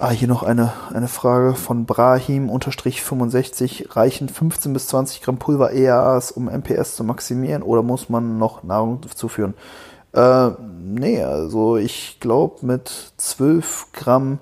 [0.00, 3.96] Ah, hier noch eine, eine Frage von Brahim-65.
[3.96, 8.62] Reichen 15 bis 20 Gramm Pulver EAAs, um MPS zu maximieren oder muss man noch
[8.62, 9.54] Nahrung zuführen?
[10.12, 14.38] Äh, nee, also ich glaube mit 12 Gramm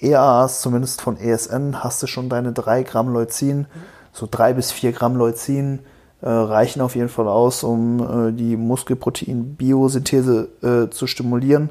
[0.00, 3.66] EAAs, zumindest von ESN, hast du schon deine 3 Gramm Leucin.
[4.12, 5.80] So 3 bis 4 Gramm Leucin
[6.20, 11.70] äh, reichen auf jeden Fall aus, um äh, die Muskelprotein-Biosynthese äh, zu stimulieren.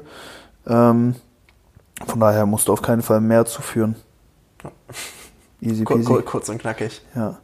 [0.66, 1.14] Ähm,
[2.06, 3.96] von daher musst du auf keinen Fall mehr zuführen.
[5.60, 6.04] Easy peasy.
[6.04, 7.02] Kur kurz und knackig.
[7.14, 7.38] Ja.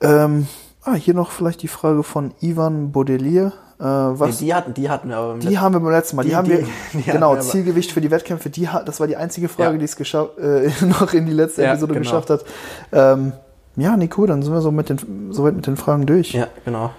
[0.00, 0.46] Ähm,
[0.88, 3.52] ah, hier noch vielleicht die Frage von Ivan Baudelier.
[3.78, 6.22] Äh, was, nee, die, hatten, die hatten wir aber Die haben wir beim letzten Mal.
[6.22, 9.16] Die, die haben die, wir, die genau, Zielgewicht für die Wettkämpfe, die, das war die
[9.16, 9.78] einzige Frage, ja.
[9.78, 12.04] die es äh, noch in die letzte ja, Episode genau.
[12.04, 12.44] geschafft hat.
[12.92, 13.32] Ähm,
[13.76, 16.32] ja, cool, dann sind wir so mit den, soweit mit den Fragen durch.
[16.32, 16.90] Ja, genau.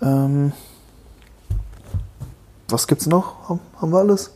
[0.00, 0.52] Ähm,
[2.68, 3.48] was gibt's noch?
[3.48, 4.30] Haben, haben wir alles?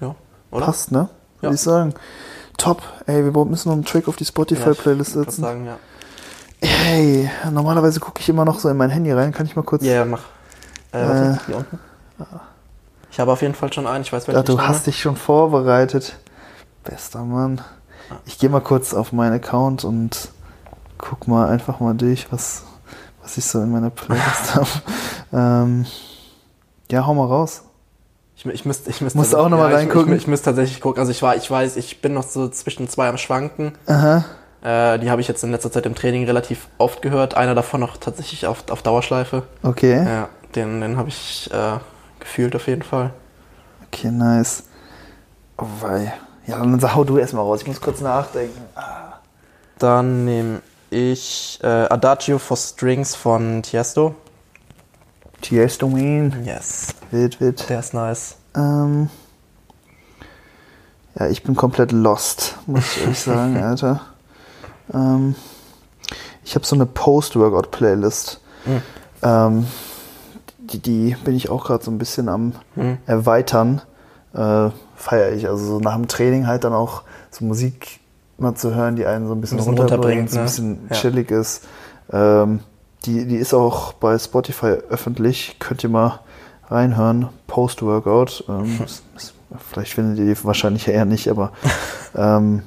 [0.00, 0.14] Ja,
[0.50, 0.66] oder?
[0.66, 1.08] Passt, ne?
[1.40, 1.54] Würde ja.
[1.54, 1.94] ich sagen.
[2.58, 2.82] Top.
[3.06, 5.40] Ey, wir müssen noch einen Track auf die Spotify-Playlist ja, setzen.
[5.40, 5.78] Sagen, ja.
[6.62, 9.32] Hey, normalerweise gucke ich immer noch so in mein Handy rein.
[9.32, 9.84] Kann ich mal kurz.
[9.84, 10.20] Ja, mach.
[10.92, 11.78] Äh, warte, hier unten.
[13.10, 14.02] Ich habe auf jeden Fall schon einen.
[14.02, 16.18] Ich weiß, welchen ja, Du hast dich schon vorbereitet.
[16.84, 17.60] Bester Mann.
[18.26, 20.28] Ich gehe mal kurz auf meinen Account und
[20.98, 22.64] guck mal einfach mal durch, was,
[23.22, 24.68] was ich so in meiner Playlist habe.
[25.32, 25.86] Ähm,
[26.90, 27.62] ja, hau mal raus.
[28.36, 30.12] Ich, ich müsste, ich müsste Musst auch nochmal ja, reingucken.
[30.12, 31.00] Ich, ich, ich müsste tatsächlich gucken.
[31.00, 33.72] Also ich war, ich weiß, ich bin noch so zwischen zwei am Schwanken.
[33.86, 34.24] Aha.
[34.62, 37.34] Äh, die habe ich jetzt in letzter Zeit im Training relativ oft gehört.
[37.34, 39.44] Einer davon noch tatsächlich auf, auf Dauerschleife.
[39.62, 40.04] Okay.
[40.04, 40.28] Ja.
[40.54, 41.78] Den, den habe ich äh,
[42.18, 43.10] gefühlt auf jeden Fall.
[43.86, 44.64] Okay, nice.
[45.58, 46.12] Oh wei.
[46.46, 47.60] Ja, dann hau du erstmal raus.
[47.62, 48.60] Ich muss kurz nachdenken.
[48.74, 49.18] Ah.
[49.78, 54.14] Dann nehme ich äh, Adagio for Strings von Tiesto.
[55.40, 56.44] Tiesto Mean.
[56.44, 56.88] Yes.
[57.10, 57.68] Wild, wild.
[57.68, 58.36] Der ist nice.
[58.54, 59.08] Ähm,
[61.18, 64.00] ja, ich bin komplett lost, muss ich ehrlich sagen, Alter.
[64.92, 65.34] Ähm,
[66.44, 68.40] ich habe so eine Post-Workout-Playlist.
[68.66, 68.82] Mhm.
[69.22, 69.66] Ähm,
[70.58, 72.98] die, die bin ich auch gerade so ein bisschen am mhm.
[73.06, 73.82] Erweitern.
[74.34, 75.48] Äh, Feiere ich.
[75.48, 78.00] Also so nach dem Training halt dann auch so Musik
[78.38, 80.46] mal zu hören, die einen so ein bisschen, ein bisschen runterbringt, so ein ne?
[80.46, 80.96] bisschen ja.
[80.96, 81.66] chillig ist.
[82.12, 82.60] Ähm,
[83.04, 85.56] die, die ist auch bei Spotify öffentlich.
[85.58, 86.20] Könnt ihr mal
[86.68, 87.28] reinhören.
[87.46, 88.44] Post-Workout.
[88.48, 88.80] Ähm,
[89.70, 91.52] vielleicht findet ihr die wahrscheinlich eher nicht, aber
[92.14, 92.62] ähm,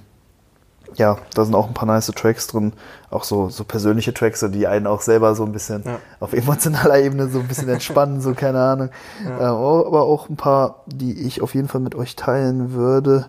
[0.96, 2.74] ja, da sind auch ein paar nice Tracks drin,
[3.10, 6.00] auch so, so persönliche Tracks, die einen auch selber so ein bisschen ja.
[6.20, 8.90] auf emotionaler Ebene so ein bisschen entspannen, so keine Ahnung.
[9.26, 9.40] Ja.
[9.40, 13.28] Äh, aber auch ein paar, die ich auf jeden Fall mit euch teilen würde.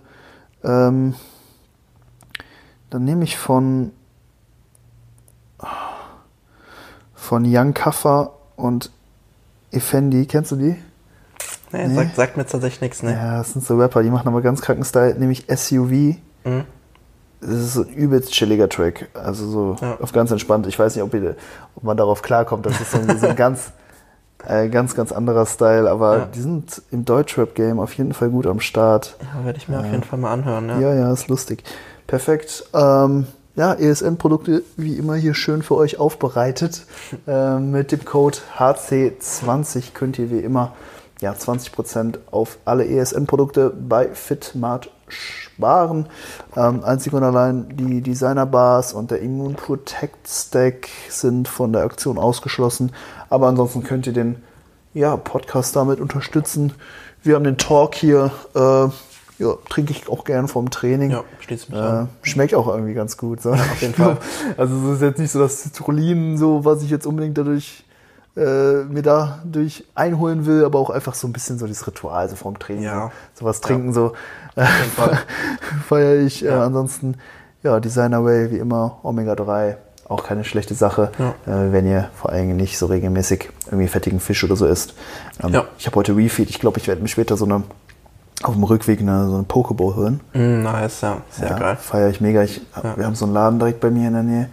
[0.62, 1.14] Ähm,
[2.90, 3.92] dann nehme ich von
[7.14, 8.90] von Young Kaffer und
[9.70, 10.76] Effendi, kennst du die?
[11.72, 11.94] Nee, nee?
[11.94, 13.12] Sagt, sagt, mir tatsächlich nichts, ne?
[13.12, 16.18] Ja, das sind so Rapper, die machen aber ganz kranken Style, nämlich SUV.
[16.44, 16.64] Mhm
[17.47, 19.09] das ist so ein übelst chilliger Track.
[19.14, 19.99] Also so ja.
[20.01, 20.66] auf ganz entspannt.
[20.66, 21.36] Ich weiß nicht, ob, ihr,
[21.76, 22.66] ob man darauf klarkommt.
[22.66, 23.72] Das ist so ein, so ein ganz,
[24.47, 25.90] äh, ganz, ganz anderer Style.
[25.90, 26.28] Aber ja.
[26.34, 29.16] die sind im Deutschrap-Game auf jeden Fall gut am Start.
[29.20, 30.68] Ja, werde ich mir äh, auf jeden Fall mal anhören.
[30.68, 31.64] Ja, ja, ja ist lustig.
[32.07, 32.64] Perfekt.
[32.72, 33.26] Ähm,
[33.57, 36.86] ja, ESN-Produkte wie immer hier schön für euch aufbereitet.
[37.26, 40.72] äh, mit dem Code HC20 könnt ihr wie immer
[41.20, 46.07] ja, 20% auf alle ESN-Produkte bei Fitmart sparen.
[46.57, 51.84] Ähm, einzig und allein die Designer Bars und der Immune Protect Stack sind von der
[51.84, 52.92] Aktion ausgeschlossen.
[53.30, 54.36] Aber ansonsten könnt ihr den
[54.92, 56.72] ja, Podcast damit unterstützen.
[57.22, 58.30] Wir haben den Talk hier.
[58.55, 58.88] Äh,
[59.38, 61.11] ja, trinke ich auch gern vom Training.
[61.11, 63.42] Ja, steht's mich äh, Schmeckt auch irgendwie ganz gut.
[63.42, 63.52] So.
[63.52, 64.18] Ja, auf jeden Fall.
[64.57, 67.84] Also es ist jetzt nicht so das Citrullin, so was ich jetzt unbedingt dadurch
[68.37, 72.37] äh, mir dadurch einholen will, aber auch einfach so ein bisschen so dieses Ritual, so
[72.37, 73.12] vorm Training, ja.
[73.35, 73.93] so, was trinken, ja.
[73.93, 74.12] so
[74.57, 74.66] äh,
[75.89, 76.41] feiere ich.
[76.41, 76.59] Ja.
[76.59, 77.16] Äh, ansonsten,
[77.62, 79.76] ja, Designer Way wie immer, Omega 3,
[80.09, 81.30] auch keine schlechte Sache, ja.
[81.47, 84.95] äh, wenn ihr vor allem nicht so regelmäßig irgendwie fettigen Fisch oder so isst.
[85.43, 85.62] Ähm.
[85.78, 87.62] Ich habe heute Refeed, ich glaube, ich werde mir später so eine
[88.43, 90.20] auf dem Rückweg eine, so eine Pokeball holen.
[90.35, 91.76] Mm, nice, ja, sehr geil.
[91.80, 92.43] Feiere ich mega.
[92.43, 92.61] Ich,
[92.97, 94.51] Wir haben so einen Laden direkt bei mir in der Nähe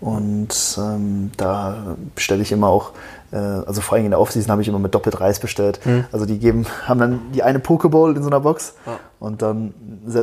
[0.00, 2.92] und ähm, da bestelle ich immer auch
[3.32, 5.80] äh, also vor allem in der Offseason habe ich immer mit doppelt Reis bestellt.
[5.84, 6.04] Mhm.
[6.12, 8.98] Also die geben, haben dann die eine Pokeball in so einer Box ja.
[9.18, 9.74] und dann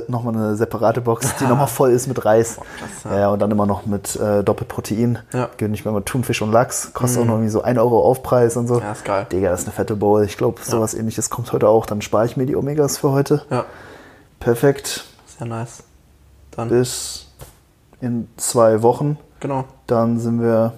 [0.07, 2.57] nochmal eine separate Box, die nochmal voll ist mit Reis.
[3.03, 3.19] Boah, ja.
[3.19, 3.29] ja.
[3.29, 5.19] und dann immer noch mit äh, doppelt Protein.
[5.33, 5.49] Ja.
[5.57, 6.93] Gönne ich mir immer Thunfisch und Lachs.
[6.93, 7.23] Kostet mhm.
[7.23, 8.79] auch noch irgendwie so 1 Euro Aufpreis und so.
[8.79, 9.25] Ja, ist geil.
[9.31, 10.23] Digga, das ist eine fette Bowl.
[10.23, 11.85] Ich glaube, sowas ähnliches kommt heute auch.
[11.85, 13.43] Dann spare ich mir die Omegas für heute.
[13.49, 13.65] Ja.
[14.39, 15.05] Perfekt.
[15.37, 15.83] Sehr nice.
[16.51, 16.69] Dann.
[16.69, 17.27] Bis
[18.01, 19.17] in zwei Wochen.
[19.39, 19.65] Genau.
[19.85, 20.73] Dann sind wir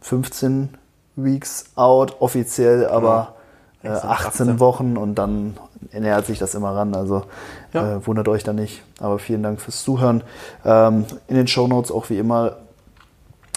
[0.00, 0.70] 15
[1.16, 3.34] Weeks out offiziell, aber
[3.82, 5.56] äh, 18, 18 Wochen und dann
[5.92, 6.94] nähert sich das immer ran.
[6.94, 7.24] Also
[7.72, 7.96] ja.
[7.96, 8.82] äh, wundert euch da nicht.
[9.00, 10.22] Aber vielen Dank fürs Zuhören.
[10.64, 12.56] Ähm, in den Show Notes auch wie immer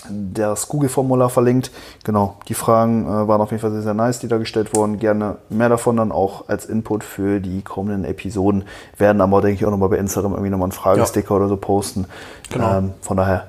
[0.09, 1.71] das Google-Formular verlinkt.
[2.03, 4.99] Genau, die Fragen äh, waren auf jeden Fall sehr, sehr nice, die da gestellt wurden.
[4.99, 8.65] Gerne mehr davon dann auch als Input für die kommenden Episoden.
[8.97, 11.35] Werden aber, denke ich, auch nochmal bei Instagram irgendwie nochmal einen Fragesticker ja.
[11.37, 12.05] oder so posten.
[12.49, 12.77] Genau.
[12.77, 13.47] Ähm, von daher,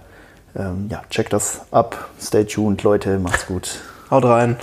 [0.56, 2.08] ähm, ja, checkt das ab.
[2.20, 3.18] Stay tuned, Leute.
[3.18, 3.80] Macht's gut.
[4.10, 4.56] Haut rein.